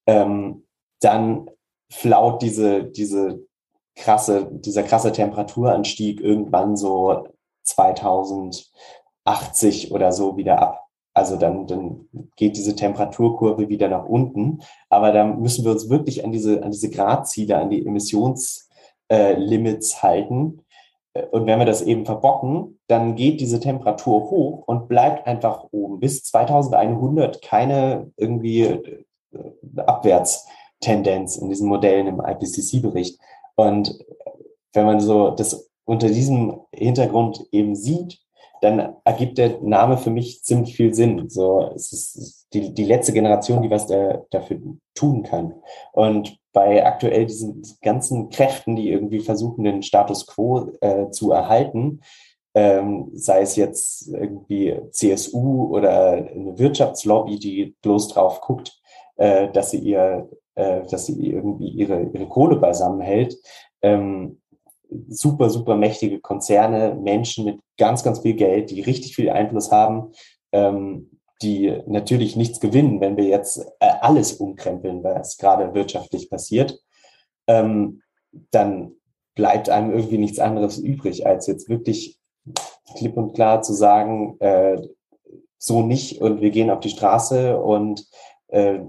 [0.07, 0.67] ähm,
[1.01, 1.49] dann
[1.91, 3.47] flaut diese, diese
[3.95, 7.29] krasse, dieser krasse Temperaturanstieg irgendwann so
[7.63, 10.84] 2080 oder so wieder ab.
[11.15, 14.59] Also dann, dann geht diese Temperaturkurve wieder nach unten.
[14.91, 18.69] Aber da müssen wir uns wirklich an diese, an diese Gradziele, an die Emissionslimits
[19.09, 20.61] äh, halten.
[21.31, 26.01] Und wenn wir das eben verbocken, dann geht diese Temperatur hoch und bleibt einfach oben.
[26.01, 29.05] Bis 2100 keine irgendwie äh,
[29.77, 33.21] Abwärtstendenz in diesen Modellen im IPCC-Bericht.
[33.55, 33.97] Und
[34.73, 38.24] wenn man so das unter diesem Hintergrund eben sieht,
[38.61, 41.29] dann ergibt der Name für mich ziemlich viel Sinn.
[41.29, 44.59] So, es ist die, die letzte Generation, die was da, dafür
[44.95, 45.55] tun kann.
[45.93, 52.01] Und bei aktuell diesen ganzen Kräften, die irgendwie versuchen, den Status quo äh, zu erhalten,
[52.55, 58.81] ähm, sei es jetzt irgendwie CSU oder eine Wirtschaftslobby, die bloß drauf guckt,
[59.17, 63.37] äh, dass sie ihr, äh, dass sie irgendwie ihre, ihre Kohle beisammen hält,
[63.83, 64.41] ähm,
[65.09, 70.13] super, super mächtige Konzerne, Menschen mit ganz, ganz viel Geld, die richtig viel Einfluss haben,
[70.53, 71.11] ähm,
[71.43, 76.81] die natürlich nichts gewinnen, wenn wir jetzt äh, alles umkrempeln, was gerade wirtschaftlich passiert,
[77.47, 78.03] ähm,
[78.51, 78.93] dann
[79.35, 82.19] bleibt einem irgendwie nichts anderes übrig, als jetzt wirklich
[82.97, 84.81] klipp und klar zu sagen, äh,
[85.59, 88.07] so nicht und wir gehen auf die Straße und
[88.49, 88.81] äh,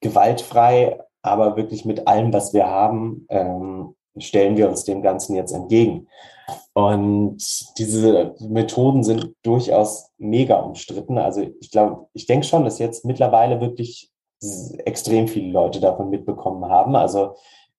[0.00, 5.52] gewaltfrei, aber wirklich mit allem, was wir haben, ähm, stellen wir uns dem Ganzen jetzt
[5.52, 6.08] entgegen.
[6.72, 7.38] Und
[7.78, 11.18] diese Methoden sind durchaus mega umstritten.
[11.18, 14.10] Also ich glaube, ich denke schon, dass jetzt mittlerweile wirklich
[14.84, 16.94] extrem viele Leute davon mitbekommen haben.
[16.96, 17.34] Also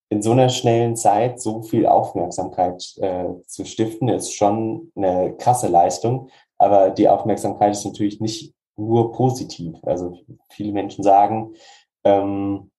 [0.10, 5.67] in so einer schnellen Zeit so viel Aufmerksamkeit äh, zu stiften, ist schon eine krasse
[5.67, 6.30] Leistung.
[6.58, 9.75] Aber die Aufmerksamkeit ist natürlich nicht nur positiv.
[9.84, 10.17] Also
[10.49, 11.54] viele Menschen sagen,
[12.04, 12.71] ähm,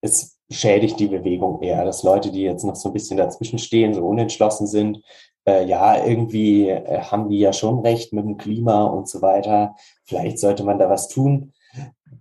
[0.00, 3.94] es schädigt die Bewegung eher, dass Leute, die jetzt noch so ein bisschen dazwischen stehen,
[3.94, 5.02] so unentschlossen sind,
[5.46, 9.74] äh, ja, irgendwie äh, haben die ja schon recht mit dem Klima und so weiter.
[10.04, 11.52] Vielleicht sollte man da was tun.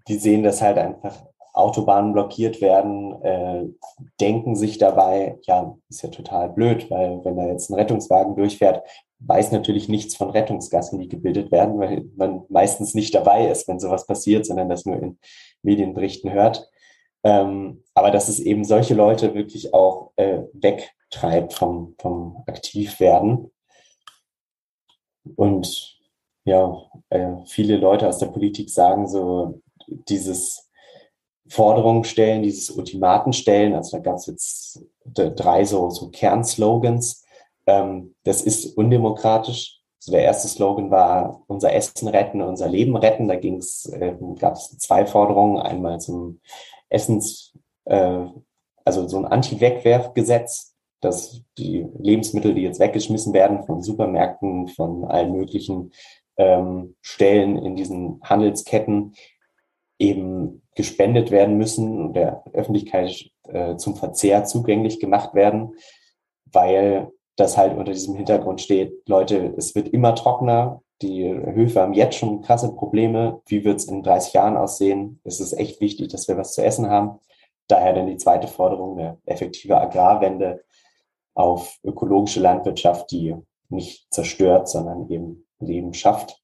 [0.08, 1.16] Die sehen, dass halt einfach
[1.54, 3.66] Autobahnen blockiert werden, äh,
[4.20, 8.84] denken sich dabei, ja, ist ja total blöd, weil wenn da jetzt ein Rettungswagen durchfährt,
[9.20, 13.80] weiß natürlich nichts von Rettungsgassen, die gebildet werden, weil man meistens nicht dabei ist, wenn
[13.80, 15.20] sowas passiert, sondern das nur in
[15.62, 16.70] Medienberichten hört.
[17.24, 23.52] Ähm, aber dass es eben solche Leute wirklich auch äh, wegtreibt vom, vom Aktivwerden.
[25.36, 26.00] Und
[26.46, 30.70] ja, äh, viele Leute aus der Politik sagen so, dieses
[31.48, 37.26] Forderungen stellen, dieses Ultimaten stellen, also da gab es jetzt drei so, so Kernslogans.
[37.68, 39.82] Ähm, das ist undemokratisch.
[40.00, 43.28] Also der erste Slogan war unser Essen retten, unser Leben retten.
[43.28, 46.40] Da äh, gab es zwei Forderungen, einmal zum
[46.92, 48.26] Essens, äh,
[48.86, 55.32] also so ein Anti-Wegwerfgesetz, dass die Lebensmittel, die jetzt weggeschmissen werden von Supermärkten, von allen
[55.32, 55.92] möglichen
[56.38, 59.16] ähm, Stellen in diesen Handelsketten,
[59.98, 65.76] eben gespendet werden müssen und der Öffentlichkeit äh, zum Verzehr zugänglich gemacht werden,
[66.46, 71.94] weil das halt unter diesem Hintergrund steht, Leute, es wird immer trockener, die Höfe haben
[71.94, 73.42] jetzt schon krasse Probleme.
[73.48, 75.20] Wie wird es in 30 Jahren aussehen?
[75.24, 77.20] Es ist echt wichtig, dass wir was zu essen haben.
[77.68, 80.64] Daher dann die zweite Forderung, eine effektive Agrarwende
[81.34, 83.36] auf ökologische Landwirtschaft, die
[83.70, 86.42] nicht zerstört, sondern eben Leben schafft.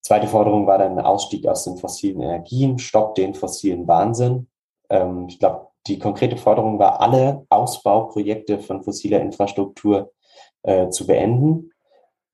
[0.00, 4.48] Zweite Forderung war dann ein Ausstieg aus den fossilen Energien, stoppt den fossilen Wahnsinn.
[4.90, 10.12] Ähm, ich glaube, die konkrete Forderung war, alle Ausbauprojekte von fossiler Infrastruktur
[10.62, 11.72] äh, zu beenden,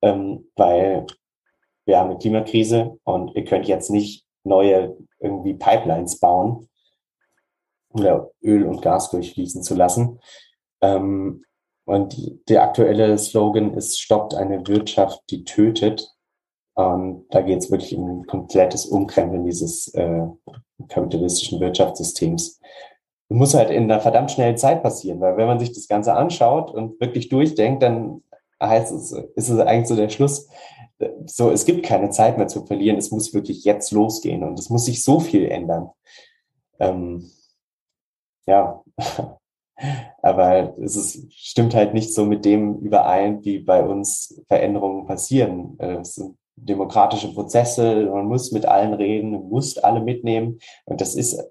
[0.02, 1.06] ähm, weil
[1.87, 6.69] wir haben eine Klimakrise und ihr könnt jetzt nicht neue irgendwie Pipelines bauen
[7.93, 10.21] oder Öl und Gas durchfließen zu lassen.
[10.83, 11.45] Ähm,
[11.85, 12.16] und
[12.49, 16.09] der aktuelle Slogan ist, stoppt eine Wirtschaft, die tötet.
[16.75, 20.23] Und da geht es wirklich um ein komplettes Umkrempeln dieses äh,
[20.88, 22.61] kapitalistischen Wirtschaftssystems.
[23.29, 26.14] Das muss halt in einer verdammt schnellen Zeit passieren, weil wenn man sich das Ganze
[26.14, 28.23] anschaut und wirklich durchdenkt, dann
[28.61, 30.49] heißt es, ist es eigentlich so der Schluss,
[31.27, 32.99] so, es gibt keine Zeit mehr zu verlieren.
[32.99, 35.90] Es muss wirklich jetzt losgehen und es muss sich so viel ändern.
[36.79, 37.31] Ähm,
[38.46, 38.83] ja,
[40.23, 45.77] aber es ist, stimmt halt nicht so mit dem überein, wie bei uns Veränderungen passieren.
[45.79, 50.59] Äh, es sind demokratische Prozesse, man muss mit allen reden, muss alle mitnehmen.
[50.85, 51.42] Und das ist,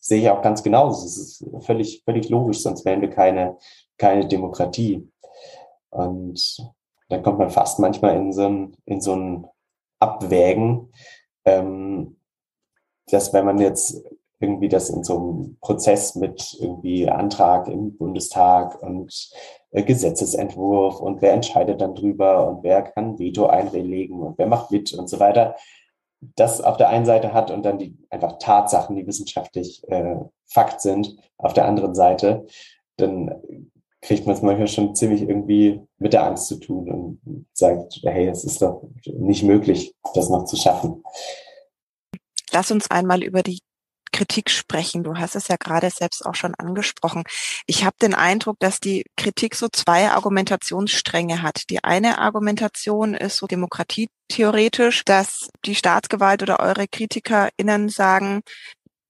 [0.00, 1.06] sehe ich auch ganz genauso.
[1.06, 3.56] Es ist völlig, völlig logisch, sonst wären wir keine,
[3.96, 5.08] keine Demokratie.
[5.90, 6.72] Und
[7.08, 9.46] dann kommt man fast manchmal in so ein, in so ein
[9.98, 10.92] Abwägen,
[11.44, 12.16] ähm,
[13.10, 14.02] dass wenn man jetzt
[14.40, 19.30] irgendwie das in so einem Prozess mit irgendwie Antrag im Bundestag und
[19.70, 24.70] äh, Gesetzesentwurf und wer entscheidet dann drüber und wer kann Veto einlegen und wer macht
[24.70, 25.56] mit und so weiter,
[26.20, 30.80] das auf der einen Seite hat und dann die einfach Tatsachen, die wissenschaftlich äh, Fakt
[30.80, 32.46] sind, auf der anderen Seite,
[32.96, 38.00] dann kriegt man es manchmal schon ziemlich irgendwie mit der Angst zu tun und sagt,
[38.04, 41.02] hey, es ist doch nicht möglich, das noch zu schaffen.
[42.52, 43.58] Lass uns einmal über die
[44.12, 45.04] Kritik sprechen.
[45.04, 47.24] Du hast es ja gerade selbst auch schon angesprochen.
[47.66, 51.70] Ich habe den Eindruck, dass die Kritik so zwei Argumentationsstränge hat.
[51.70, 58.42] Die eine Argumentation ist so demokratietheoretisch, dass die Staatsgewalt oder eure KritikerInnen sagen,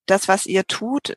[0.05, 1.15] das, was ihr tut,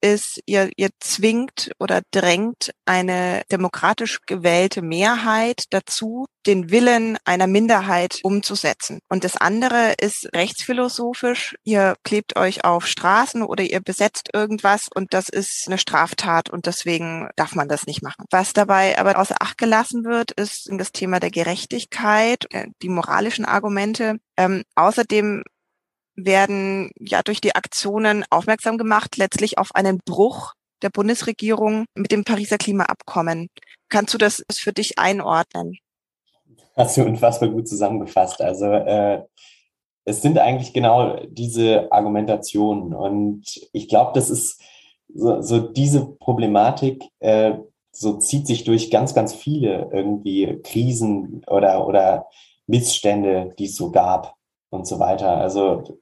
[0.00, 8.20] ist, ihr, ihr zwingt oder drängt eine demokratisch gewählte Mehrheit dazu, den Willen einer Minderheit
[8.22, 9.00] umzusetzen.
[9.08, 11.56] Und das andere ist rechtsphilosophisch.
[11.64, 16.66] Ihr klebt euch auf Straßen oder ihr besetzt irgendwas und das ist eine Straftat und
[16.66, 18.24] deswegen darf man das nicht machen.
[18.30, 23.44] Was dabei aber außer Acht gelassen wird, ist das Thema der Gerechtigkeit, äh, die moralischen
[23.44, 24.18] Argumente.
[24.36, 25.42] Ähm, außerdem
[26.16, 32.24] werden ja durch die Aktionen aufmerksam gemacht, letztlich auf einen Bruch der Bundesregierung mit dem
[32.24, 33.48] Pariser Klimaabkommen.
[33.88, 35.78] Kannst du das für dich einordnen?
[36.76, 38.40] Hast du unfassbar gut zusammengefasst.
[38.42, 39.22] Also äh,
[40.04, 42.94] es sind eigentlich genau diese Argumentationen.
[42.94, 44.60] Und ich glaube, das ist
[45.14, 47.54] so, so diese Problematik, äh,
[47.92, 52.26] so zieht sich durch ganz, ganz viele irgendwie Krisen oder, oder
[52.66, 54.34] Missstände, die es so gab
[54.70, 55.38] und so weiter.
[55.38, 56.00] Also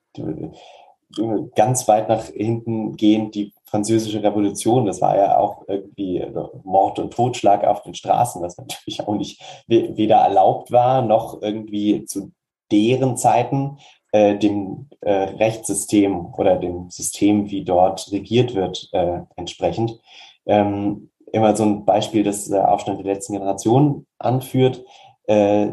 [1.55, 6.25] ganz weit nach hinten gehend die französische Revolution, das war ja auch irgendwie
[6.63, 12.05] Mord und Totschlag auf den Straßen, was natürlich auch nicht weder erlaubt war, noch irgendwie
[12.05, 12.33] zu
[12.71, 13.79] deren Zeiten
[14.15, 19.99] äh, dem äh, Rechtssystem oder dem System, wie dort regiert wird, äh, entsprechend.
[20.47, 24.85] Ähm, immer so ein Beispiel, das der Aufstand der letzten Generation anführt,
[25.27, 25.73] äh,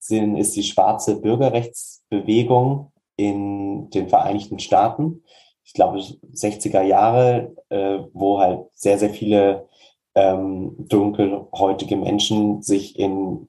[0.00, 5.22] sind, ist die schwarze Bürgerrechtsbewegung, in den Vereinigten Staaten.
[5.64, 9.68] Ich glaube, 60er Jahre, äh, wo halt sehr, sehr viele
[10.14, 13.48] ähm, dunkelhäutige Menschen sich in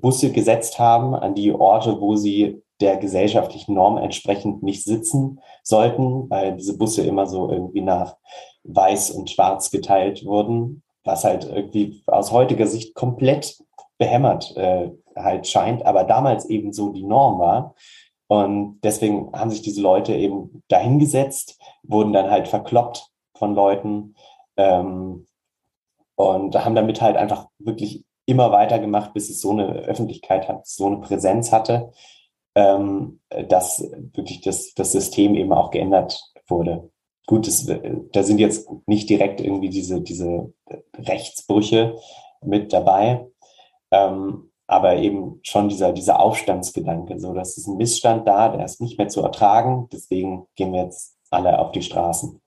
[0.00, 6.28] Busse gesetzt haben, an die Orte, wo sie der gesellschaftlichen Norm entsprechend nicht sitzen sollten,
[6.28, 8.16] weil diese Busse immer so irgendwie nach
[8.64, 13.58] weiß und schwarz geteilt wurden, was halt irgendwie aus heutiger Sicht komplett
[13.98, 17.74] behämmert äh, halt scheint, aber damals eben so die Norm war.
[18.28, 24.14] Und deswegen haben sich diese Leute eben dahingesetzt, wurden dann halt verkloppt von Leuten
[24.56, 25.26] ähm,
[26.16, 30.86] und haben damit halt einfach wirklich immer weitergemacht, bis es so eine Öffentlichkeit hat, so
[30.86, 31.92] eine Präsenz hatte,
[32.56, 36.90] ähm, dass wirklich das, das System eben auch geändert wurde.
[37.26, 37.66] Gut, das,
[38.12, 40.52] da sind jetzt nicht direkt irgendwie diese, diese
[40.96, 41.96] Rechtsbrüche
[42.40, 43.26] mit dabei.
[43.90, 48.80] Ähm, aber eben schon dieser, dieser Aufstandsgedanke, so dass es ein Missstand da, der ist
[48.80, 52.40] nicht mehr zu ertragen, deswegen gehen wir jetzt alle auf die Straßen.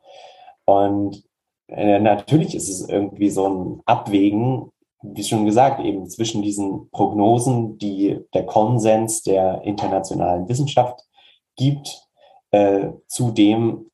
[0.66, 1.24] Und
[1.68, 7.78] äh, natürlich ist es irgendwie so ein Abwägen, wie schon gesagt, eben zwischen diesen Prognosen,
[7.78, 11.02] die der Konsens der internationalen Wissenschaft
[11.56, 12.06] gibt,
[12.52, 13.90] äh, zu dem,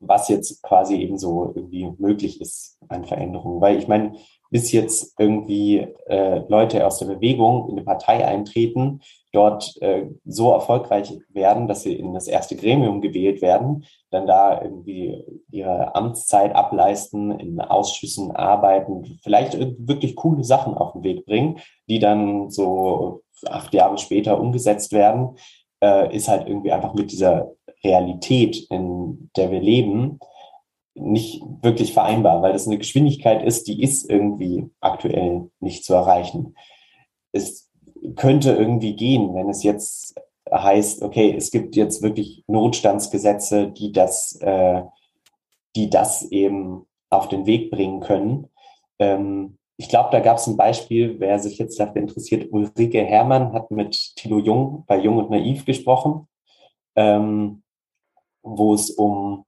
[0.00, 3.60] was jetzt quasi eben so irgendwie möglich ist an Veränderungen.
[3.60, 4.14] Weil ich meine,
[4.56, 9.02] bis jetzt irgendwie äh, Leute aus der Bewegung in eine Partei eintreten,
[9.34, 14.62] dort äh, so erfolgreich werden, dass sie in das erste Gremium gewählt werden, dann da
[14.62, 21.58] irgendwie ihre Amtszeit ableisten, in Ausschüssen arbeiten, vielleicht wirklich coole Sachen auf den Weg bringen,
[21.86, 25.36] die dann so acht Jahre später umgesetzt werden,
[25.82, 27.52] äh, ist halt irgendwie einfach mit dieser
[27.84, 30.18] Realität, in der wir leben,
[30.96, 36.54] nicht wirklich vereinbar, weil das eine Geschwindigkeit ist, die ist irgendwie aktuell nicht zu erreichen.
[37.32, 37.70] Es
[38.16, 40.14] könnte irgendwie gehen, wenn es jetzt
[40.52, 44.82] heißt, okay, es gibt jetzt wirklich Notstandsgesetze, die das, äh,
[45.74, 48.48] die das eben auf den Weg bringen können.
[48.98, 53.52] Ähm, ich glaube, da gab es ein Beispiel, wer sich jetzt dafür interessiert, Ulrike Herrmann
[53.52, 56.28] hat mit Thilo Jung bei Jung und Naiv gesprochen,
[56.94, 57.62] ähm,
[58.42, 59.44] wo es um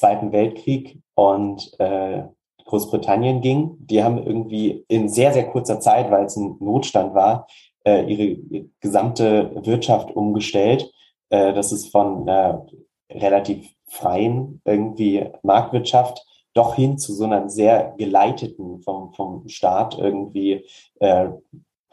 [0.00, 2.22] Zweiten Weltkrieg und äh,
[2.64, 3.76] Großbritannien ging.
[3.80, 7.46] Die haben irgendwie in sehr, sehr kurzer Zeit, weil es ein Notstand war,
[7.84, 10.90] äh, ihre, gesamte Wirtschaft umgestellt.
[11.28, 12.66] Äh, das ist von einer
[13.10, 16.24] relativ freien irgendwie Marktwirtschaft
[16.54, 20.64] doch hin zu so einer sehr geleiteten vom, vom Staat irgendwie
[20.98, 21.28] äh,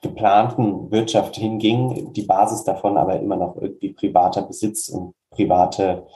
[0.01, 6.07] geplanten Wirtschaft hinging, die Basis davon aber immer noch irgendwie privater Besitz und private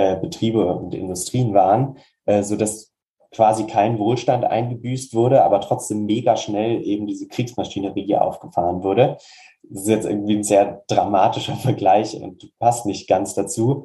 [0.00, 2.92] äh, Betriebe und Industrien waren, äh, so dass
[3.32, 9.18] quasi kein Wohlstand eingebüßt wurde, aber trotzdem mega schnell eben diese Kriegsmaschinerie aufgefahren wurde.
[9.62, 13.84] Das ist jetzt irgendwie ein sehr dramatischer Vergleich und passt nicht ganz dazu.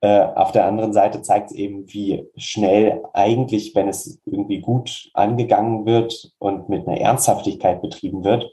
[0.00, 5.10] Äh, auf der anderen Seite zeigt es eben, wie schnell eigentlich, wenn es irgendwie gut
[5.12, 8.48] angegangen wird und mit einer Ernsthaftigkeit betrieben wird,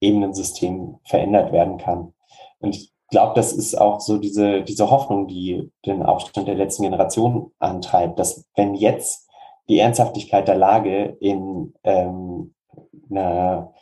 [0.00, 2.12] eben ein System verändert werden kann.
[2.58, 6.84] Und ich glaube, das ist auch so diese, diese Hoffnung, die den Aufstand der letzten
[6.84, 9.28] Generation antreibt, dass wenn jetzt
[9.68, 12.54] die Ernsthaftigkeit der Lage in ähm,
[13.10, 13.72] einer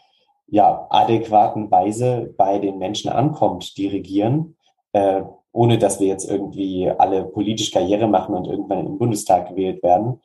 [0.46, 4.56] ja, adäquaten Weise bei den Menschen ankommt, die regieren,
[4.92, 5.22] äh,
[5.52, 10.20] ohne dass wir jetzt irgendwie alle politisch Karriere machen und irgendwann im Bundestag gewählt werden,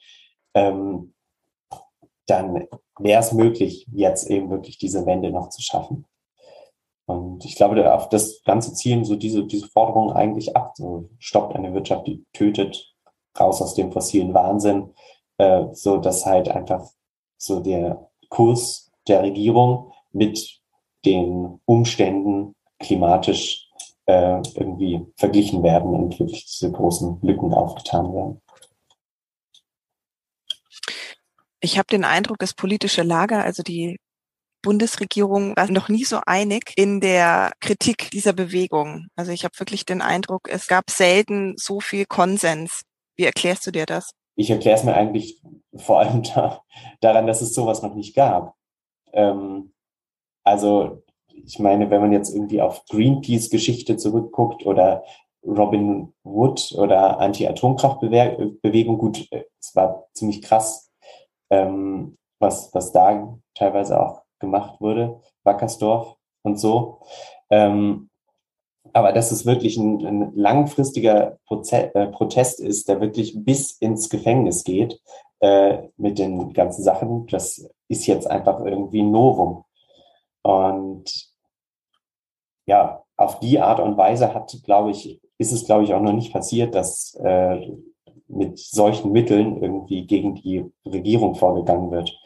[0.53, 1.13] ähm,
[2.25, 2.67] dann
[2.99, 6.05] wäre es möglich, jetzt eben wirklich diese Wende noch zu schaffen.
[7.05, 10.73] Und ich glaube, auf das Ganze zielen so diese, diese Forderungen eigentlich ab.
[10.77, 12.93] So stoppt eine Wirtschaft, die tötet,
[13.37, 14.93] raus aus dem fossilen Wahnsinn,
[15.37, 16.87] äh, so dass halt einfach
[17.37, 20.61] so der Kurs der Regierung mit
[21.05, 23.69] den Umständen klimatisch
[24.05, 28.41] äh, irgendwie verglichen werden und wirklich diese großen Lücken aufgetan werden.
[31.59, 33.99] Ich habe den Eindruck, das politische Lager, also die
[34.63, 39.07] Bundesregierung war noch nie so einig in der Kritik dieser Bewegung.
[39.15, 42.81] Also ich habe wirklich den Eindruck, es gab selten so viel Konsens.
[43.15, 44.11] Wie erklärst du dir das?
[44.35, 45.39] Ich erkläre es mir eigentlich
[45.75, 46.63] vor allem da,
[47.01, 48.55] daran, dass es sowas noch nicht gab.
[49.11, 49.73] Ähm,
[50.43, 51.03] also
[51.45, 55.03] ich meine, wenn man jetzt irgendwie auf Greenpeace-Geschichte zurückguckt oder
[55.45, 59.27] Robin Wood oder Anti-Atomkraftbewegung, gut,
[59.59, 60.91] es war ziemlich krass,
[61.49, 66.99] ähm, was, was da teilweise auch gemacht wurde, Wackersdorf und so.
[67.49, 68.09] Ähm,
[68.91, 74.09] aber dass es wirklich ein, ein langfristiger Proze äh, Protest ist, der wirklich bis ins
[74.09, 75.01] Gefängnis geht
[75.39, 79.63] äh, mit den ganzen Sachen, das ist jetzt einfach irgendwie ein Novum.
[80.43, 81.31] Und
[82.65, 86.13] ja, auf die Art und Weise hat, glaube ich, ist es, glaube ich, auch noch
[86.13, 87.71] nicht passiert, dass äh,
[88.27, 92.17] mit solchen Mitteln irgendwie gegen die Regierung vorgegangen wird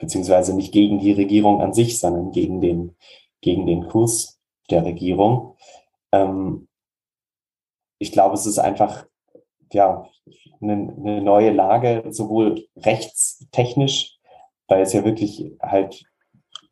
[0.00, 2.96] beziehungsweise nicht gegen die Regierung an sich, sondern gegen den,
[3.40, 4.40] gegen den Kurs
[4.70, 5.56] der Regierung.
[6.10, 6.66] Ähm,
[7.98, 9.06] ich glaube, es ist einfach
[9.72, 10.08] ja
[10.60, 14.18] eine, eine neue Lage, sowohl rechtstechnisch,
[14.66, 16.02] weil es ja wirklich halt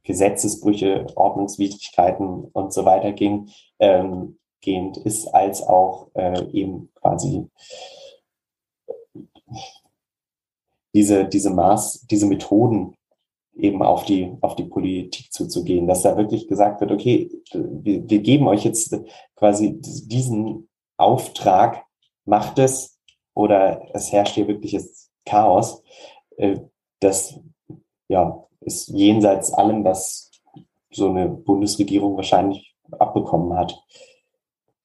[0.04, 7.46] Gesetzesbrüche, Ordnungswidrigkeiten und so weiter ging, ähm, gehend ist, als auch äh, eben quasi
[10.94, 12.97] diese, diese Maß, diese Methoden,
[13.58, 18.18] eben auf die, auf die Politik zuzugehen, dass da wirklich gesagt wird, okay, wir, wir
[18.20, 18.96] geben euch jetzt
[19.36, 21.84] quasi diesen Auftrag,
[22.24, 22.98] macht es
[23.34, 25.82] oder es herrscht hier wirkliches Chaos.
[26.36, 26.60] Äh,
[27.00, 27.38] das
[28.08, 30.30] ja, ist jenseits allem, was
[30.90, 33.78] so eine Bundesregierung wahrscheinlich abbekommen hat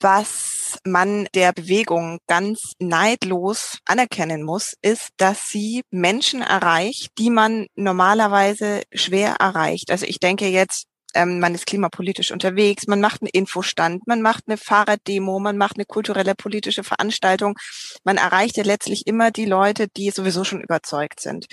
[0.04, 7.68] was man der Bewegung ganz neidlos anerkennen muss, ist, dass sie Menschen erreicht, die man
[7.76, 9.92] normalerweise schwer erreicht.
[9.92, 14.44] Also ich denke jetzt, ähm, man ist klimapolitisch unterwegs, man macht einen Infostand, man macht
[14.48, 17.56] eine Fahrraddemo, man macht eine kulturelle politische Veranstaltung.
[18.04, 21.46] Man erreicht ja letztlich immer die Leute, die sowieso schon überzeugt sind.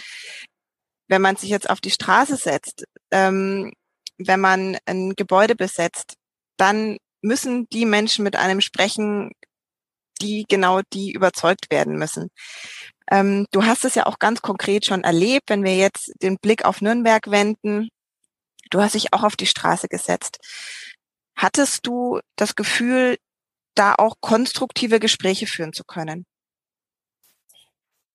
[1.09, 3.73] Wenn man sich jetzt auf die Straße setzt, ähm,
[4.19, 6.15] wenn man ein Gebäude besetzt,
[6.57, 9.33] dann müssen die Menschen mit einem sprechen,
[10.21, 12.31] die genau die überzeugt werden müssen.
[13.11, 16.65] Ähm, du hast es ja auch ganz konkret schon erlebt, wenn wir jetzt den Blick
[16.65, 17.89] auf Nürnberg wenden.
[18.71, 20.39] Du hast dich auch auf die Straße gesetzt.
[21.37, 23.17] Hattest du das Gefühl,
[23.75, 26.27] da auch konstruktive Gespräche führen zu können?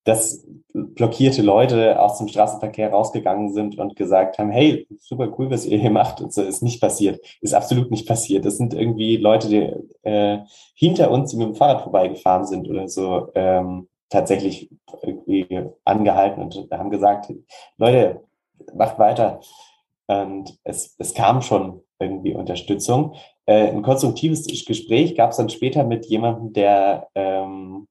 [0.05, 5.65] Dass blockierte Leute aus dem Straßenverkehr rausgegangen sind und gesagt haben, hey, super cool, was
[5.65, 6.21] ihr hier macht.
[6.21, 7.19] Und so ist nicht passiert.
[7.41, 8.45] Ist absolut nicht passiert.
[8.45, 10.39] Das sind irgendwie Leute, die äh,
[10.75, 14.69] hinter uns, die mit dem Fahrrad vorbeigefahren sind oder so, ähm, tatsächlich
[15.01, 15.47] irgendwie
[15.83, 17.33] angehalten und haben gesagt,
[17.77, 18.21] Leute,
[18.73, 19.39] macht weiter.
[20.07, 23.15] Und es, es kam schon irgendwie Unterstützung.
[23.45, 27.87] Äh, ein konstruktives Gespräch gab es dann später mit jemandem, der ähm,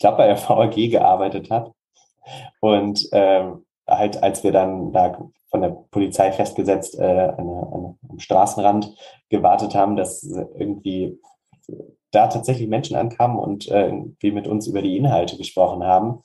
[0.00, 1.72] ich glaube, bei der VAG gearbeitet hat.
[2.60, 8.18] Und ähm, halt, als wir dann da von der Polizei festgesetzt äh, eine, eine, am
[8.18, 8.94] Straßenrand
[9.28, 11.20] gewartet haben, dass irgendwie
[12.12, 16.22] da tatsächlich Menschen ankamen und äh, wir mit uns über die Inhalte gesprochen haben.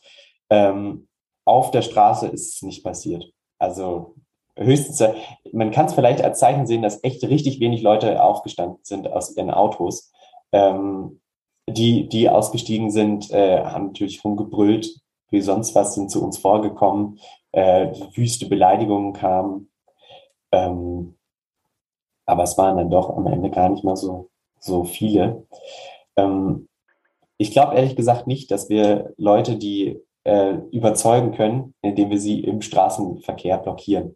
[0.50, 1.10] Ähm,
[1.44, 3.30] auf der Straße ist es nicht passiert.
[3.60, 4.16] Also
[4.56, 5.04] höchstens,
[5.52, 9.36] man kann es vielleicht als Zeichen sehen, dass echt richtig wenig Leute aufgestanden sind aus
[9.36, 10.14] ihren Autos.
[10.54, 11.20] Ähm,
[11.68, 17.20] die, die ausgestiegen sind, äh, haben natürlich rumgebrüllt, wie sonst was sind zu uns vorgekommen,
[17.52, 19.70] äh, wüste Beleidigungen kamen.
[20.52, 21.16] Ähm,
[22.26, 25.46] aber es waren dann doch am Ende gar nicht mal so, so viele.
[26.16, 26.68] Ähm,
[27.38, 32.42] ich glaube ehrlich gesagt nicht, dass wir Leute, die äh, überzeugen können, indem wir sie
[32.42, 34.16] im Straßenverkehr blockieren.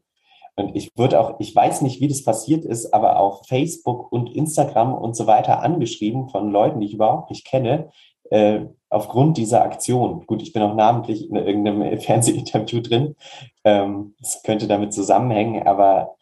[0.60, 4.36] Und ich würde auch, ich weiß nicht, wie das passiert ist, aber auf Facebook und
[4.36, 7.90] Instagram und so weiter angeschrieben von Leuten, die ich überhaupt nicht kenne,
[8.30, 10.26] äh, aufgrund dieser Aktion.
[10.26, 13.16] Gut, ich bin auch namentlich in irgendeinem Fernsehinterview drin.
[13.64, 16.16] Ähm, das könnte damit zusammenhängen, aber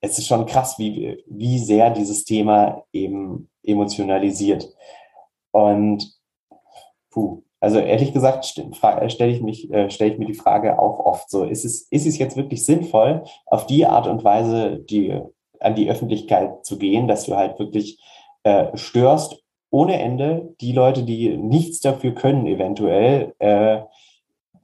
[0.00, 4.72] es ist schon krass, wie, wie sehr dieses Thema eben emotionalisiert.
[5.50, 6.16] Und
[7.10, 11.30] puh, also ehrlich gesagt stelle ich mich, äh, stelle ich mir die Frage auch oft
[11.30, 15.20] so, ist es, ist es jetzt wirklich sinnvoll, auf die Art und Weise die,
[15.60, 18.00] an die Öffentlichkeit zu gehen, dass du halt wirklich
[18.44, 23.80] äh, störst ohne Ende die Leute, die nichts dafür können, eventuell äh,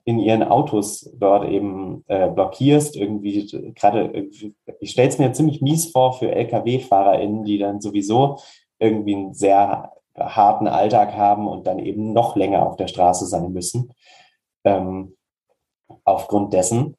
[0.05, 4.29] in ihren Autos dort eben äh, blockierst, irgendwie gerade,
[4.81, 8.39] ich stelle es mir ziemlich mies vor für Lkw-FahrerInnen, die dann sowieso
[8.79, 13.53] irgendwie einen sehr harten Alltag haben und dann eben noch länger auf der Straße sein
[13.53, 13.93] müssen.
[14.65, 15.17] Ähm,
[16.05, 16.97] aufgrund dessen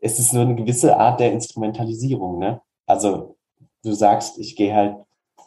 [0.00, 2.38] ist es nur eine gewisse Art der Instrumentalisierung.
[2.38, 2.60] Ne?
[2.86, 3.36] Also
[3.82, 4.96] du sagst, ich gehe halt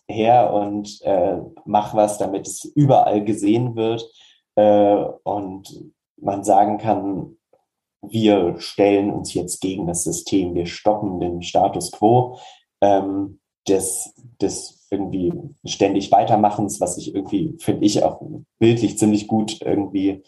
[0.08, 4.10] her und äh, mach was, damit es überall gesehen wird
[4.56, 7.38] äh, und man sagen kann,
[8.02, 12.40] wir stellen uns jetzt gegen das System, wir stoppen den Status quo
[12.82, 15.34] ähm, des, des irgendwie
[15.66, 18.22] ständig Weitermachens, was sich irgendwie, finde ich, auch
[18.60, 20.24] bildlich ziemlich gut irgendwie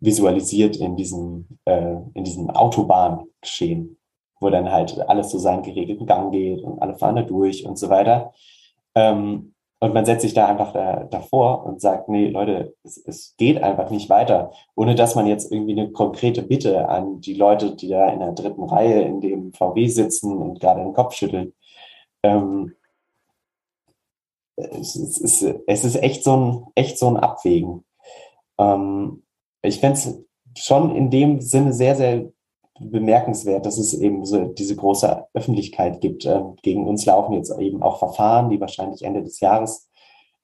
[0.00, 3.98] visualisiert in diesem, äh, in diesem Autobahngeschehen,
[4.40, 7.78] wo dann halt alles so seinen geregelten Gang geht und alle fahren da durch und
[7.78, 8.32] so weiter.
[8.94, 13.34] Ähm, und man setzt sich da einfach da, davor und sagt, nee, Leute, es, es
[13.36, 17.76] geht einfach nicht weiter, ohne dass man jetzt irgendwie eine konkrete Bitte an die Leute,
[17.76, 21.52] die da in der dritten Reihe in dem VW sitzen und gerade den Kopf schütteln.
[22.22, 22.74] Ähm,
[24.56, 27.84] es, ist, es ist echt so ein, echt so ein Abwägen.
[28.58, 29.22] Ähm,
[29.62, 30.24] ich fände es
[30.56, 32.30] schon in dem Sinne sehr, sehr
[32.80, 36.26] bemerkenswert, dass es eben so diese große Öffentlichkeit gibt.
[36.26, 39.88] Ähm, gegen uns laufen jetzt eben auch Verfahren, die wahrscheinlich Ende des Jahres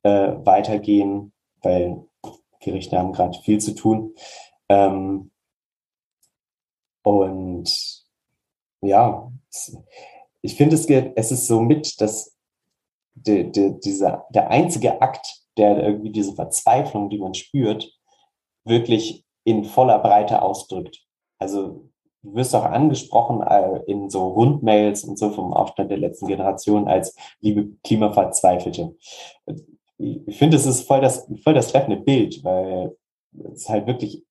[0.03, 1.33] äh, weitergehen,
[1.63, 2.05] weil
[2.61, 4.15] Gerichte haben gerade viel zu tun.
[4.69, 5.31] Ähm,
[7.03, 8.05] und
[8.83, 9.31] ja,
[10.43, 12.37] ich finde, es, es ist so mit, dass
[13.27, 17.93] die, die, dieser, der einzige Akt, der irgendwie diese Verzweiflung, die man spürt,
[18.65, 21.05] wirklich in voller Breite ausdrückt.
[21.39, 21.91] Also
[22.23, 26.89] du wirst auch angesprochen äh, in so Rundmails und so vom Aufstand der letzten Generation
[26.89, 28.97] als liebe Klimaverzweifelte.
[29.99, 32.97] Ich finde, es ist voll das, voll das treffende Bild, weil
[33.53, 34.25] es halt wirklich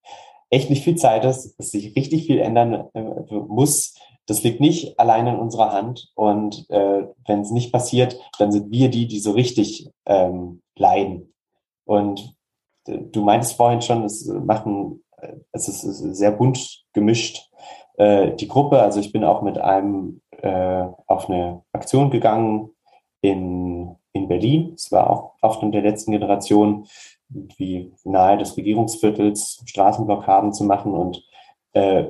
[0.49, 3.95] echt nicht viel Zeit ist, dass sich richtig viel ändern äh, muss.
[4.30, 6.11] Das liegt nicht allein in unserer Hand.
[6.13, 11.34] Und äh, wenn es nicht passiert, dann sind wir die, die so richtig ähm, leiden.
[11.84, 12.36] Und
[12.88, 15.03] äh, du meintest vorhin schon, es machen,
[15.51, 17.49] es ist sehr bunt gemischt
[17.97, 18.82] äh, die Gruppe.
[18.82, 22.69] Also ich bin auch mit einem äh, auf eine Aktion gegangen
[23.21, 24.73] in, in Berlin.
[24.75, 26.88] Es war auch Aufstand der letzten Generation,
[27.30, 30.93] wie nahe des Regierungsviertels Straßenblockaden zu machen.
[30.93, 31.23] Und
[31.73, 32.05] äh,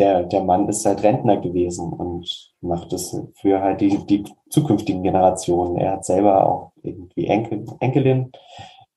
[0.00, 5.02] der, der Mann ist halt Rentner gewesen und macht das für halt die, die zukünftigen
[5.02, 5.76] Generationen.
[5.76, 8.32] Er hat selber auch irgendwie Enkel, Enkelin.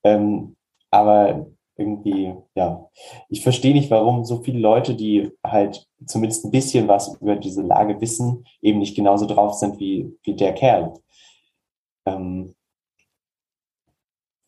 [0.04, 0.56] Ähm,
[0.90, 2.90] aber irgendwie, ja,
[3.30, 7.64] ich verstehe nicht, warum so viele Leute, die halt zumindest ein bisschen was über diese
[7.64, 10.94] Lage wissen, eben nicht genauso drauf sind wie, wie der Kerl.
[12.06, 12.56] Ähm,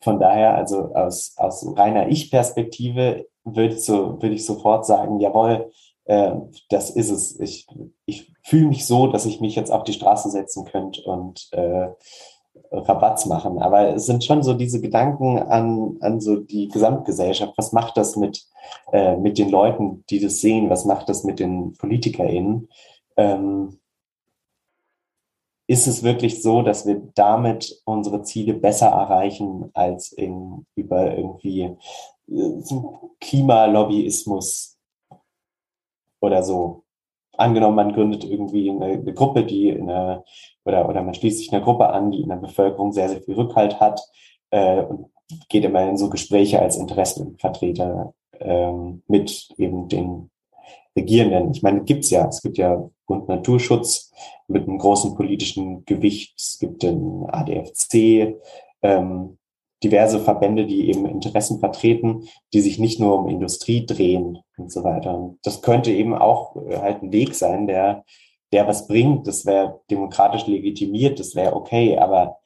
[0.02, 5.72] von daher, also aus, aus reiner Ich-Perspektive würde so, würde ich sofort sagen, jawohl,
[6.06, 6.32] äh,
[6.70, 7.40] das ist es.
[7.40, 7.68] Ich,
[8.06, 11.90] ich fühle mich so, dass ich mich jetzt auf die Straße setzen könnte und äh,
[12.72, 13.60] Rabatz machen.
[13.60, 17.54] Aber es sind schon so diese Gedanken an, an so die Gesamtgesellschaft.
[17.58, 18.46] Was macht das mit,
[18.92, 20.70] äh, mit den Leuten, die das sehen?
[20.70, 22.70] Was macht das mit den PolitikerInnen?
[23.18, 23.80] Ähm,
[25.68, 31.76] ist es wirklich so, dass wir damit unsere Ziele besser erreichen als in, über irgendwie
[32.32, 32.62] äh,
[33.20, 34.75] Klimalobbyismus
[36.20, 36.84] oder so?
[37.38, 40.24] Angenommen, man gründet irgendwie eine, eine Gruppe, die in einer
[40.64, 43.36] oder, oder man schließt sich einer Gruppe an, die in der Bevölkerung sehr, sehr viel
[43.36, 44.02] Rückhalt hat
[44.52, 45.12] äh, und
[45.50, 50.30] geht immer in so Gespräche als Interessenvertreter ähm, mit eben den
[50.96, 51.52] Regierenden.
[51.52, 52.28] Ich meine, gibt's ja.
[52.28, 54.12] Es gibt ja Bund Naturschutz
[54.48, 56.36] mit einem großen politischen Gewicht.
[56.38, 58.38] Es gibt den ADFC.
[58.82, 59.38] ähm,
[59.86, 64.84] diverse Verbände, die eben Interessen vertreten, die sich nicht nur um Industrie drehen und so
[64.84, 65.36] weiter.
[65.44, 68.04] Das könnte eben auch äh, halt ein Weg sein, der,
[68.52, 69.28] der was bringt.
[69.28, 72.40] Das wäre demokratisch legitimiert, das wäre okay, aber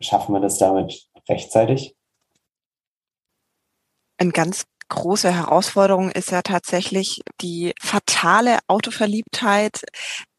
[0.00, 1.96] schaffen wir das damit rechtzeitig?
[4.18, 9.80] Ein ganz große Herausforderung ist ja tatsächlich die fatale Autoverliebtheit,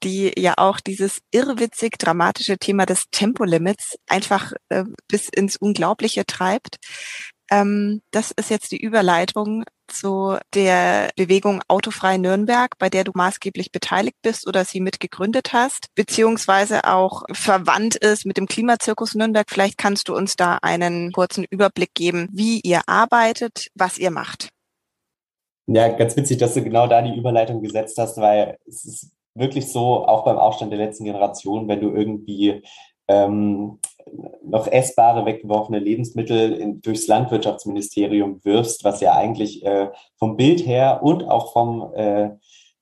[0.04, 6.78] die ja auch dieses irrwitzig dramatische Thema des Tempolimits einfach äh, bis ins Unglaubliche treibt.
[7.52, 13.72] Ähm, das ist jetzt die Überleitung zu der Bewegung Autofrei Nürnberg, bei der du maßgeblich
[13.72, 19.50] beteiligt bist oder sie mitgegründet hast, beziehungsweise auch verwandt ist mit dem Klimazirkus Nürnberg.
[19.50, 24.50] Vielleicht kannst du uns da einen kurzen Überblick geben, wie ihr arbeitet, was ihr macht.
[25.68, 29.72] Ja, ganz witzig, dass du genau da die Überleitung gesetzt hast, weil es ist wirklich
[29.72, 32.64] so, auch beim Aufstand der letzten Generation, wenn du irgendwie
[33.08, 33.80] ähm,
[34.44, 41.02] noch essbare, weggeworfene Lebensmittel in, durchs Landwirtschaftsministerium wirfst, was ja eigentlich äh, vom Bild her
[41.04, 42.32] und auch vom, äh,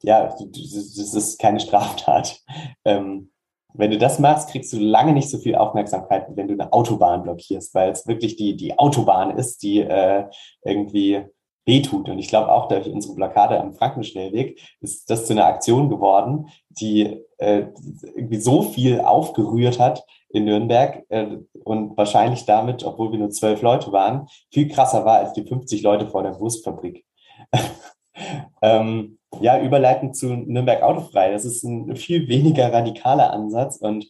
[0.03, 2.41] ja, das ist keine Straftat.
[2.86, 3.32] Ähm,
[3.74, 7.24] wenn du das machst, kriegst du lange nicht so viel Aufmerksamkeit, wenn du eine Autobahn
[7.24, 10.26] blockierst, weil es wirklich die, die Autobahn ist, die äh,
[10.63, 11.24] irgendwie
[11.66, 12.09] wehtut.
[12.09, 16.47] Und ich glaube auch durch unsere Plakate am Frankenschnellweg ist das zu einer Aktion geworden,
[16.70, 17.68] die äh,
[18.16, 23.62] irgendwie so viel aufgerührt hat in Nürnberg äh, und wahrscheinlich damit, obwohl wir nur zwölf
[23.62, 27.05] Leute waren, viel krasser war als die 50 Leute vor der Wurstfabrik.
[28.62, 31.32] ähm, ja, überleitend zu Nürnberg Autofrei.
[31.32, 34.07] Das ist ein viel weniger radikaler Ansatz und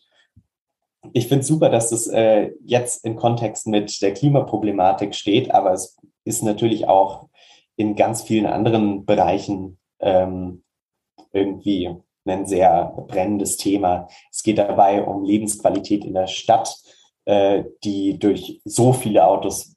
[1.14, 5.98] ich finde super, dass das äh, jetzt in Kontext mit der Klimaproblematik steht, aber es
[6.26, 7.28] ist natürlich auch
[7.82, 10.64] in ganz vielen anderen Bereichen ähm,
[11.34, 11.90] irgendwie
[12.26, 14.08] ein sehr brennendes Thema.
[14.32, 16.78] Es geht dabei um Lebensqualität in der Stadt,
[17.26, 19.76] äh, die durch so viele Autos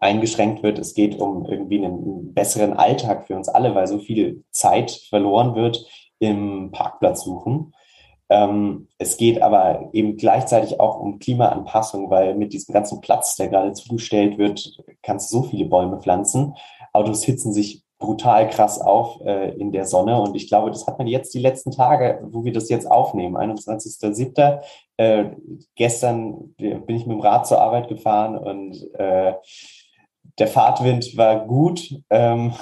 [0.00, 0.80] eingeschränkt wird.
[0.80, 5.54] Es geht um irgendwie einen besseren Alltag für uns alle, weil so viel Zeit verloren
[5.54, 5.86] wird
[6.18, 7.72] im Parkplatz suchen.
[8.30, 13.46] Ähm, es geht aber eben gleichzeitig auch um Klimaanpassung, weil mit diesem ganzen Platz, der
[13.48, 16.54] gerade zugestellt wird, kannst du so viele Bäume pflanzen.
[16.92, 20.20] Autos hitzen sich brutal krass auf äh, in der Sonne.
[20.20, 23.36] Und ich glaube, das hat man jetzt die letzten Tage, wo wir das jetzt aufnehmen,
[23.36, 24.60] 21.07.
[24.96, 25.30] Äh,
[25.76, 29.34] gestern bin ich mit dem Rad zur Arbeit gefahren und äh,
[30.38, 31.94] der Fahrtwind war gut.
[32.10, 32.54] Ähm,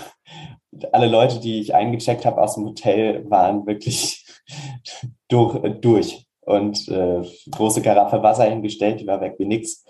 [0.93, 4.27] alle Leute, die ich eingecheckt habe aus dem Hotel, waren wirklich
[5.29, 5.59] durch.
[5.81, 6.27] durch.
[6.43, 9.85] Und äh, große Karaffe Wasser hingestellt, die war weg wie nix.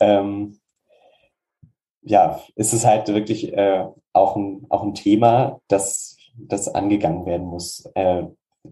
[0.00, 0.58] Ähm,
[2.02, 7.46] ja, ist es halt wirklich äh, auch, ein, auch ein Thema, das, das angegangen werden
[7.46, 7.86] muss.
[7.94, 8.24] Äh,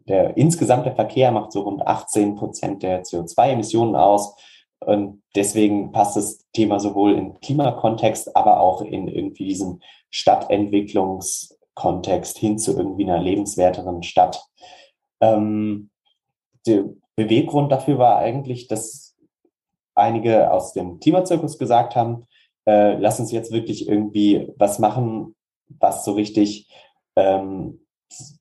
[0.09, 4.37] der insgesamte Verkehr macht so rund 18 Prozent der CO2-Emissionen aus.
[4.81, 12.59] Und deswegen passt das Thema sowohl im Klimakontext, aber auch in irgendwie diesem Stadtentwicklungskontext hin
[12.59, 14.45] zu irgendwie einer lebenswerteren Stadt.
[15.21, 15.89] Ähm,
[16.67, 16.85] der
[17.17, 19.17] Beweggrund dafür war eigentlich, dass
[19.95, 22.27] einige aus dem Klimazirkus gesagt haben,
[22.67, 25.35] äh, lass uns jetzt wirklich irgendwie was machen,
[25.69, 26.69] was so richtig
[27.17, 27.81] ähm,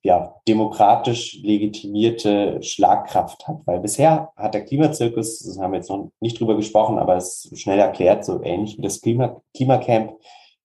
[0.04, 3.62] ja, demokratisch legitimierte Schlagkraft hat.
[3.66, 7.52] Weil bisher hat der Klimazirkus, das haben wir jetzt noch nicht drüber gesprochen, aber es
[7.56, 10.14] schnell erklärt, so ähnlich wie das Klima, Klimacamp,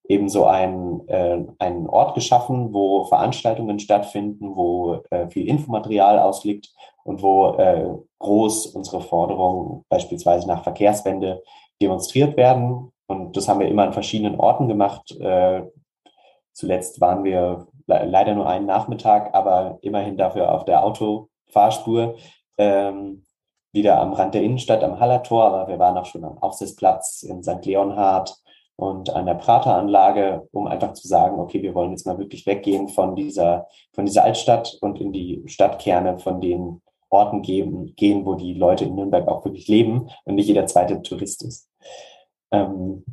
[0.07, 6.69] eben so ein, äh, einen Ort geschaffen, wo Veranstaltungen stattfinden, wo äh, viel Infomaterial ausliegt
[7.03, 7.89] und wo äh,
[8.19, 11.41] groß unsere Forderungen beispielsweise nach Verkehrswende
[11.81, 12.91] demonstriert werden.
[13.11, 15.11] Und das haben wir immer an verschiedenen Orten gemacht.
[15.19, 15.63] Äh,
[16.53, 22.15] zuletzt waren wir le leider nur einen Nachmittag, aber immerhin dafür auf der Autofahrspur.
[22.57, 23.25] Ähm,
[23.73, 27.43] wieder am Rand der Innenstadt am Hallertor, aber wir waren auch schon am Aufsitzplatz in
[27.43, 27.65] St.
[27.65, 28.35] Leonhard
[28.77, 32.87] und an der Prateranlage, um einfach zu sagen, okay, wir wollen jetzt mal wirklich weggehen
[32.87, 38.35] von dieser, von dieser Altstadt und in die Stadtkerne von den Orten geben, gehen, wo
[38.35, 41.69] die Leute in Nürnberg auch wirklich leben und nicht jeder zweite Tourist ist.
[42.51, 43.05] Ähm,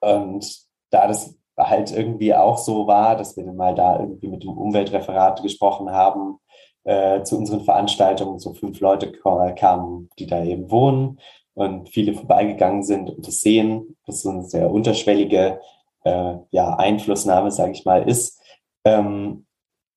[0.00, 4.42] und da das halt irgendwie auch so war, dass wir dann mal da irgendwie mit
[4.42, 6.38] dem Umweltreferat gesprochen haben,
[6.84, 11.18] äh, zu unseren Veranstaltungen so fünf Leute kamen, die da eben wohnen
[11.54, 15.60] und viele vorbeigegangen sind und das sehen, dass so eine sehr unterschwellige
[16.04, 18.40] äh, ja, Einflussnahme, sage ich mal, ist,
[18.84, 19.46] ähm,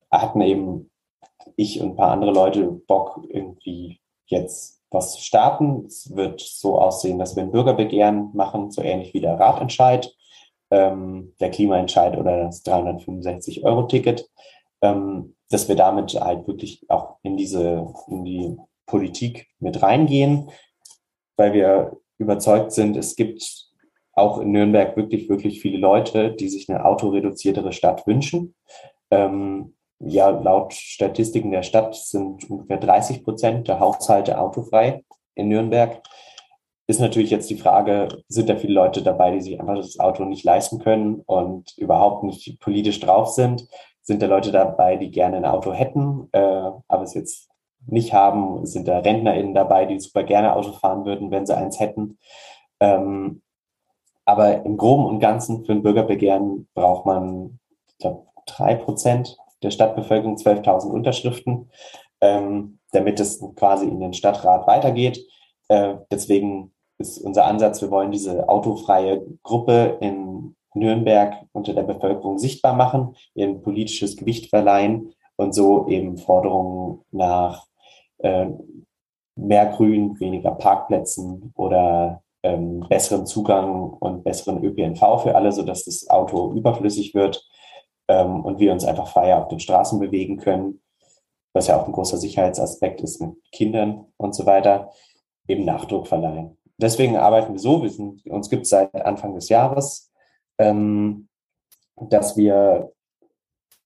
[0.09, 0.89] hatten eben
[1.55, 5.85] ich und ein paar andere Leute Bock, irgendwie jetzt was starten.
[5.85, 10.13] Es wird so aussehen, dass wir ein Bürgerbegehren machen, so ähnlich wie der Ratentscheid,
[10.71, 14.29] ähm, der Klimaentscheid oder das 365-Euro-Ticket,
[14.81, 20.49] ähm, dass wir damit halt wirklich auch in diese, in die Politik mit reingehen,
[21.37, 23.69] weil wir überzeugt sind, es gibt
[24.13, 28.55] auch in Nürnberg wirklich, wirklich viele Leute, die sich eine autoreduziertere Stadt wünschen.
[29.11, 35.03] Ähm, ja, laut Statistiken der Stadt sind ungefähr 30 Prozent der Haushalte autofrei
[35.35, 36.01] in Nürnberg.
[36.87, 40.25] Ist natürlich jetzt die Frage, sind da viele Leute dabei, die sich einfach das Auto
[40.25, 43.67] nicht leisten können und überhaupt nicht politisch drauf sind?
[44.01, 46.39] Sind da Leute dabei, die gerne ein Auto hätten, äh,
[46.87, 47.49] aber es jetzt
[47.85, 48.65] nicht haben?
[48.65, 52.17] Sind da RentnerInnen dabei, die super gerne Auto fahren würden, wenn sie eins hätten?
[52.79, 53.43] Ähm,
[54.25, 59.72] aber im Groben und Ganzen für ein Bürgerbegehren braucht man, ich glaube, drei Prozent der
[59.72, 61.70] Stadtbevölkerung, 12.000 Unterschriften,
[62.22, 65.26] ähm, damit es quasi in den Stadtrat weitergeht.
[65.68, 72.38] Äh, deswegen ist unser Ansatz, wir wollen diese autofreie Gruppe in Nürnberg unter der Bevölkerung
[72.38, 77.66] sichtbar machen, ihr politisches Gewicht verleihen und so eben Forderungen nach
[78.20, 78.47] äh,
[79.36, 86.10] mehr Grün, weniger Parkplätzen oder ähm, besseren Zugang und besseren ÖPNV für alle, sodass das
[86.10, 87.47] Auto überflüssig wird
[88.10, 90.82] ähm, und wir uns einfach freier auf den Straßen bewegen können,
[91.53, 94.91] was ja auch ein großer Sicherheitsaspekt ist mit Kindern und so weiter,
[95.47, 96.57] eben Nachdruck verleihen.
[96.78, 100.12] Deswegen arbeiten wir so, wir sind, uns gibt es seit Anfang des Jahres,
[100.57, 101.30] ähm,
[101.95, 102.91] dass wir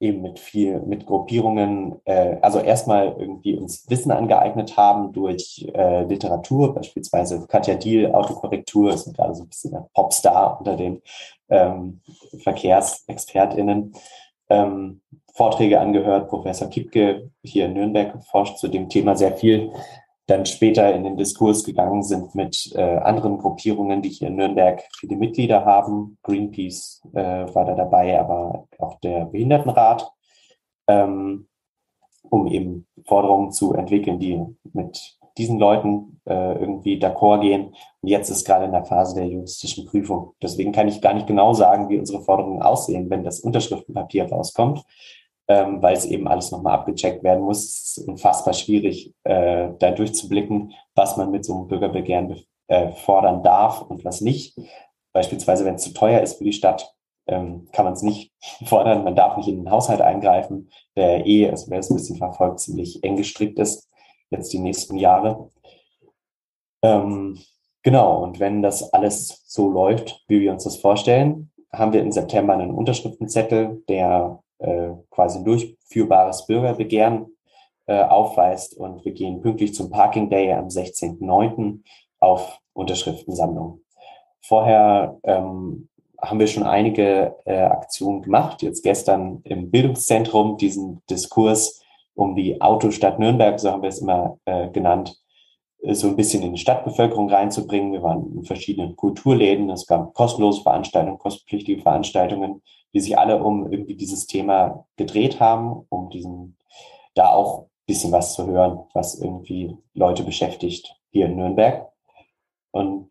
[0.04, 6.04] eben mit viel, mit Gruppierungen, äh, also erstmal irgendwie uns Wissen angeeignet haben durch äh,
[6.04, 11.02] Literatur, beispielsweise Katja Diel, Autokorrektur, ist gerade so ein bisschen ein Popstar unter den
[11.50, 12.02] ähm,
[12.44, 13.94] VerkehrsexpertInnen.
[14.50, 15.02] Ähm,
[15.34, 19.72] Vorträge angehört, Professor Kipke hier in Nürnberg forscht zu dem Thema sehr viel
[20.28, 24.82] dann später in den Diskurs gegangen sind mit äh, anderen Gruppierungen, die hier in Nürnberg
[24.98, 26.18] viele Mitglieder haben.
[26.24, 30.10] Greenpeace äh, war da dabei, aber auch der Behindertenrat,
[30.88, 31.48] ähm,
[32.30, 37.76] um eben Forderungen zu entwickeln, die mit diesen Leuten äh, irgendwie d'accord gehen.
[38.02, 40.34] Und jetzt ist gerade in der Phase der juristischen Prüfung.
[40.42, 44.86] Deswegen kann ich gar nicht genau sagen, wie unsere Forderungen aussehen, wenn das Unterschriftenpapier rauskommt
[45.48, 47.64] ähm, weil es eben alles nochmal abgecheckt werden muss.
[47.64, 53.44] Es ist unfassbar schwierig, äh, da durchzublicken, was man mit so einem Bürgerbegehren äh, fordern
[53.44, 54.58] darf und was nicht.
[55.12, 56.94] Beispielsweise, wenn es zu teuer ist für die Stadt,
[57.28, 58.32] ähm, kann man es nicht
[58.66, 59.04] fordern.
[59.04, 62.60] Man darf nicht in den Haushalt eingreifen, der eh, also wer es ein bisschen verfolgt,
[62.60, 63.90] ziemlich eng gestrickt ist,
[64.30, 65.50] jetzt die nächsten Jahre.
[66.82, 67.40] Ähm,
[67.82, 72.12] genau, und wenn das alles so läuft, wie wir uns das vorstellen, haben wir im
[72.12, 77.28] September einen Unterschriftenzettel, der äh, quasi durchführbares Bürgerbegehren
[77.86, 78.78] äh, aufweist.
[78.78, 81.80] Und wir gehen pünktlich zum Parking Day am 16.09.
[82.20, 83.82] auf Unterschriftensammlung.
[84.42, 85.90] Vorher ähm,
[86.22, 88.62] haben wir schon einige äh, Aktionen gemacht.
[88.62, 91.82] Jetzt gestern im Bildungszentrum diesen Diskurs
[92.16, 95.20] um die Autostadt Nürnberg, so haben wir es immer äh, genannt,
[95.92, 97.92] so ein bisschen in die Stadtbevölkerung reinzubringen.
[97.92, 99.70] Wir waren in verschiedenen Kulturläden.
[99.70, 102.62] Es gab kostenlose Veranstaltungen, kostenpflichtige Veranstaltungen
[102.94, 106.58] die sich alle um irgendwie dieses Thema gedreht haben, um diesen,
[107.16, 111.90] da auch bisschen was zu hören, was irgendwie Leute beschäftigt hier in Nürnberg.
[112.72, 113.10] Und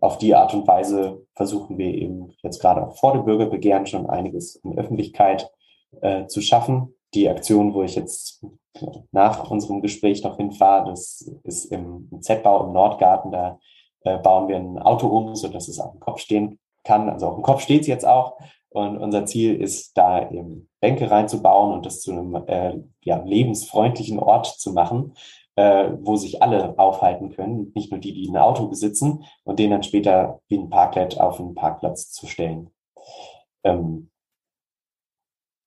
[0.00, 4.08] auf die Art und Weise versuchen wir eben jetzt gerade auch vor dem Bürgerbegehren schon
[4.08, 5.50] einiges in Öffentlichkeit
[6.00, 6.94] äh, zu schaffen.
[7.12, 8.44] Die Aktion, wo ich jetzt
[9.12, 13.30] nach unserem Gespräch noch hinfahre, das ist im, im Z-Bau im Nordgarten.
[13.30, 13.58] Da
[14.04, 17.10] äh, bauen wir ein Auto um, so dass es auf dem Kopf stehen kann.
[17.10, 18.38] Also auf dem Kopf steht es jetzt auch.
[18.74, 24.18] Und unser Ziel ist, da eben Bänke reinzubauen und das zu einem äh, ja, lebensfreundlichen
[24.18, 25.14] Ort zu machen,
[25.54, 29.70] äh, wo sich alle aufhalten können, nicht nur die, die ein Auto besitzen und den
[29.70, 32.70] dann später wie ein Parklet auf einen Parkplatz zu stellen.
[33.62, 34.10] Ähm,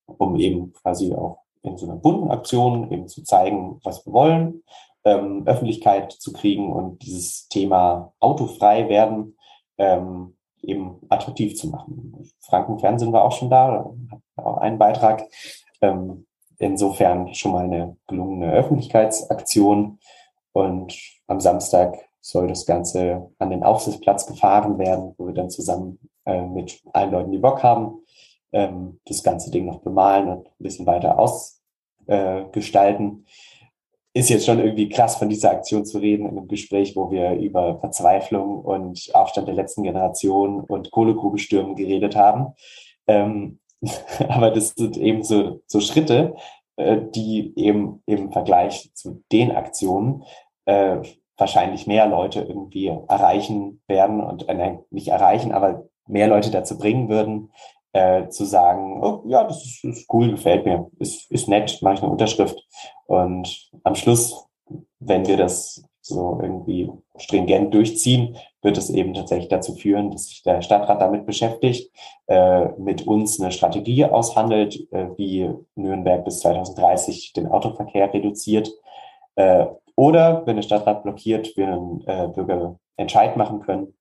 [0.06, 4.64] um eben quasi auch in so einer bunten Aktion eben zu zeigen, was wir wollen,
[5.06, 9.38] ähm, Öffentlichkeit zu kriegen und dieses Thema autofrei werden
[9.78, 10.37] ähm,
[10.68, 12.30] eben attraktiv zu machen.
[12.42, 13.90] Frankenfernsehen war auch schon da,
[14.36, 15.24] auch einen Beitrag.
[15.82, 16.28] Ähm,
[16.60, 20.00] insofern schon mal eine gelungene Öffentlichkeitsaktion.
[20.52, 20.98] Und
[21.28, 26.42] am Samstag soll das Ganze an den Aufsichtsplatz gefahren werden, wo wir dann zusammen äh,
[26.42, 28.02] mit allen Leuten, die Bock haben,
[28.52, 33.26] ähm, das ganze Ding noch bemalen und ein bisschen weiter ausgestalten.
[33.26, 33.30] Äh,
[34.18, 37.34] ist jetzt schon irgendwie krass, von dieser Aktion zu reden in einem Gespräch, wo wir
[37.34, 42.54] über Verzweiflung und Aufstand der letzten Generation und Kohlegrubestürmen geredet haben.
[43.08, 43.60] Ähm,
[44.28, 46.36] aber das sind eben so, so Schritte,
[46.78, 50.24] äh, die eben im Vergleich zu den Aktionen
[50.66, 50.98] äh,
[51.38, 57.10] wahrscheinlich mehr Leute irgendwie erreichen werden und äh, nicht erreichen, aber mehr Leute dazu bringen
[57.10, 57.52] würden,
[57.98, 61.96] äh, zu sagen, oh, ja, das ist, ist, cool, gefällt mir, ist, ist nett, mache
[61.96, 62.58] ich eine Unterschrift.
[63.08, 64.48] Und am Schluss,
[65.00, 70.44] wenn wir das so irgendwie stringent durchziehen, wird es eben tatsächlich dazu führen, dass sich
[70.44, 71.92] der Stadtrat damit beschäftigt,
[72.28, 78.72] äh, mit uns eine Strategie aushandelt, äh, wie Nürnberg bis 2030 den Autoverkehr reduziert.
[79.36, 83.94] Äh, oder wenn der Stadtrat blockiert, wir einen äh, Bürgerentscheid machen können,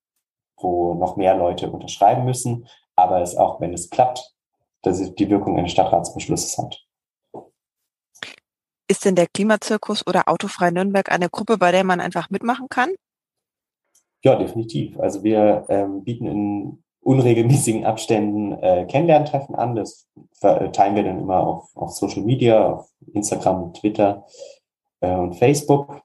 [0.59, 2.67] wo noch mehr Leute unterschreiben müssen,
[2.97, 4.35] aber es auch, wenn es klappt,
[4.83, 6.83] dass es die Wirkung eines Stadtratsbeschlusses hat.
[8.89, 12.91] Ist denn der Klimazirkus oder Autofrei Nürnberg eine Gruppe, bei der man einfach mitmachen kann?
[14.23, 14.99] Ja, definitiv.
[14.99, 19.77] Also wir ähm, bieten in unregelmäßigen Abständen äh, Kennenlerntreffen an.
[19.77, 20.09] Das
[20.41, 24.27] teilen wir dann immer auf, auf Social Media, auf Instagram, Twitter
[25.01, 26.01] äh, und Facebook.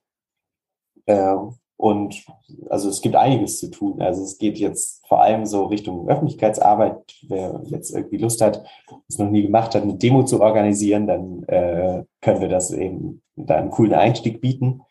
[1.06, 1.36] Äh,
[1.82, 2.24] und
[2.70, 4.04] also es gibt einiges zu tun.
[4.04, 7.02] Also es geht jetzt vor allem so Richtung Öffentlichkeitsarbeit.
[7.28, 8.64] Wer jetzt irgendwie Lust hat,
[9.10, 13.24] es noch nie gemacht hat, eine Demo zu organisieren, dann äh, können wir das eben
[13.36, 14.84] da einen coolen Einstieg bieten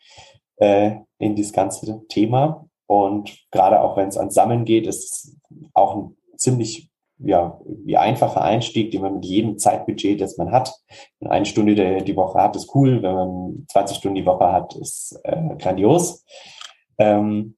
[0.57, 2.67] äh, in dieses ganze Thema.
[2.87, 5.37] Und gerade auch wenn es ans Sammeln geht, ist
[5.73, 6.89] auch ein ziemlich
[7.19, 10.75] ja, wie einfacher Einstieg, den man mit jedem Zeitbudget, das man hat.
[11.21, 13.01] Eine Stunde die Woche hat, ist cool.
[13.01, 16.25] Wenn man 20 Stunden die Woche hat, ist äh, grandios.
[17.01, 17.55] Ähm,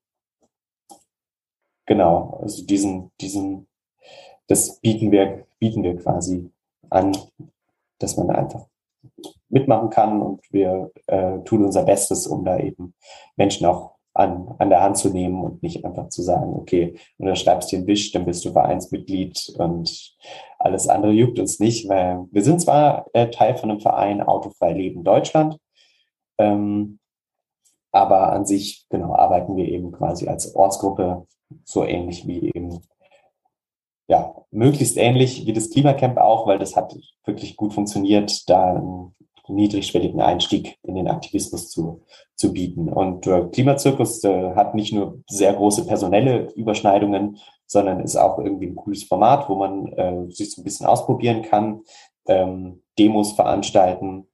[1.86, 3.68] genau, also diesen, diesen,
[4.48, 6.50] das bieten wir, bieten wir quasi
[6.89, 7.18] an,
[8.00, 8.68] dass man einfach
[9.50, 12.94] mitmachen kann und wir äh, tun unser Bestes, um da eben
[13.36, 17.72] Menschen auch an, an der Hand zu nehmen und nicht einfach zu sagen, okay, unterschreibst
[17.74, 20.16] den Wisch, dann bist du Vereinsmitglied und
[20.58, 24.72] alles andere juckt uns nicht, weil wir sind zwar äh, Teil von einem Verein Autofrei
[24.72, 25.58] Leben Deutschland,
[26.38, 27.00] ähm,
[27.94, 31.28] aber an sich, genau, arbeiten wir eben quasi als Ortsgruppe
[31.64, 32.82] so ähnlich wie eben,
[34.08, 39.16] ja, möglichst ähnlich wie das Klimacamp auch, weil das hat wirklich gut funktioniert, da einen
[39.48, 42.02] niedrigschwelligen Einstieg in den Aktivismus zu,
[42.36, 42.89] zu bieten.
[42.89, 47.38] Und äh, Klimazirkus äh, hat nicht nur sehr große personelle Überschneidungen,
[47.68, 51.44] sondern ist auch irgendwie ein cooles Format, wo man äh, sich so ein bisschen ausprobieren
[51.44, 51.82] kann,
[52.28, 54.28] ähm, Demos veranstalten,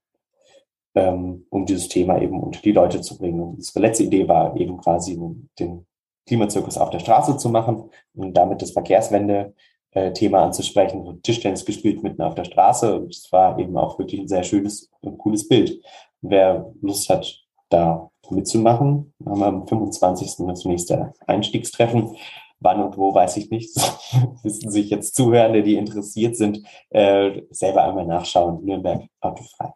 [0.95, 3.39] ähm, um dieses Thema eben unter die Leute zu bringen.
[3.41, 5.19] Und unsere letzte Idee war eben quasi
[5.59, 5.85] den
[6.27, 11.21] Klimazirkus auf der Straße zu machen und damit das Verkehrswende-Thema anzusprechen.
[11.23, 14.89] Tischtennis gespielt mitten auf der Straße und es war eben auch wirklich ein sehr schönes
[15.01, 15.81] und cooles Bild.
[16.21, 20.45] Wer Lust hat, da mitzumachen, haben wir am 25.
[20.47, 22.15] das nächste Einstiegstreffen.
[22.59, 23.75] Wann und wo weiß ich nicht.
[24.43, 28.65] wissen sich jetzt Zuhörende, die interessiert sind, äh, selber einmal nachschauen.
[28.65, 29.71] Nürnberg autofrei.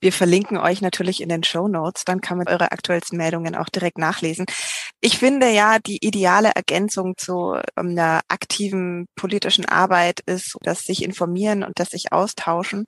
[0.00, 3.68] Wir verlinken euch natürlich in den Show Notes, dann kann man eure aktuellsten Meldungen auch
[3.68, 4.46] direkt nachlesen.
[5.00, 11.02] Ich finde ja, die ideale Ergänzung zu ähm, einer aktiven politischen Arbeit ist, dass sich
[11.02, 12.84] informieren und dass sich austauschen.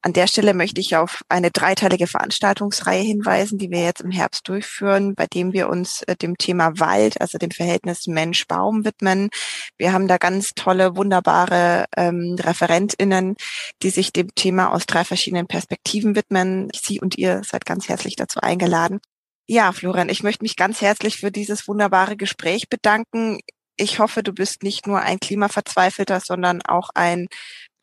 [0.00, 4.48] An der Stelle möchte ich auf eine dreiteilige Veranstaltungsreihe hinweisen, die wir jetzt im Herbst
[4.48, 9.28] durchführen, bei dem wir uns äh, dem Thema Wald, also dem Verhältnis Mensch-Baum widmen.
[9.76, 13.34] Wir haben da ganz tolle, wunderbare ähm, ReferentInnen,
[13.82, 16.70] die sich dem Thema aus drei verschiedenen Perspektiven widmen.
[16.74, 19.00] Sie und ihr seid ganz herzlich dazu eingeladen.
[19.48, 23.40] Ja, Florian, ich möchte mich ganz herzlich für dieses wunderbare Gespräch bedanken.
[23.76, 27.28] Ich hoffe, du bist nicht nur ein Klimaverzweifelter, sondern auch ein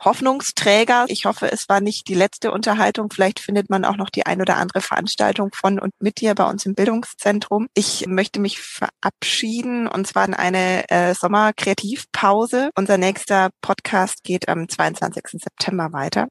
[0.03, 1.05] Hoffnungsträger.
[1.07, 3.09] Ich hoffe, es war nicht die letzte Unterhaltung.
[3.11, 6.49] Vielleicht findet man auch noch die ein oder andere Veranstaltung von und mit dir bei
[6.49, 7.67] uns im Bildungszentrum.
[7.73, 12.69] Ich möchte mich verabschieden und zwar in eine äh, Sommerkreativpause.
[12.75, 15.41] Unser nächster Podcast geht am 22.
[15.41, 16.27] September weiter.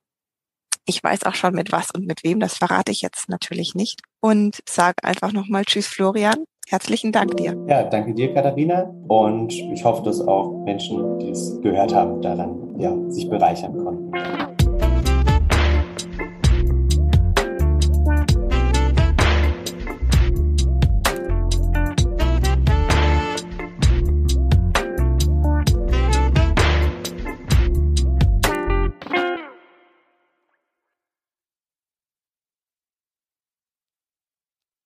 [0.87, 4.03] Ich weiß auch schon mit was und mit wem, das verrate ich jetzt natürlich nicht.
[4.21, 6.45] Und sage einfach nochmal Tschüss, Florian.
[6.69, 7.57] Herzlichen Dank dir.
[7.69, 8.83] Ja, danke dir, Katharina.
[9.09, 14.54] Und ich hoffe, dass auch Menschen, die es gehört haben, daran ja, sich bereichern konnten.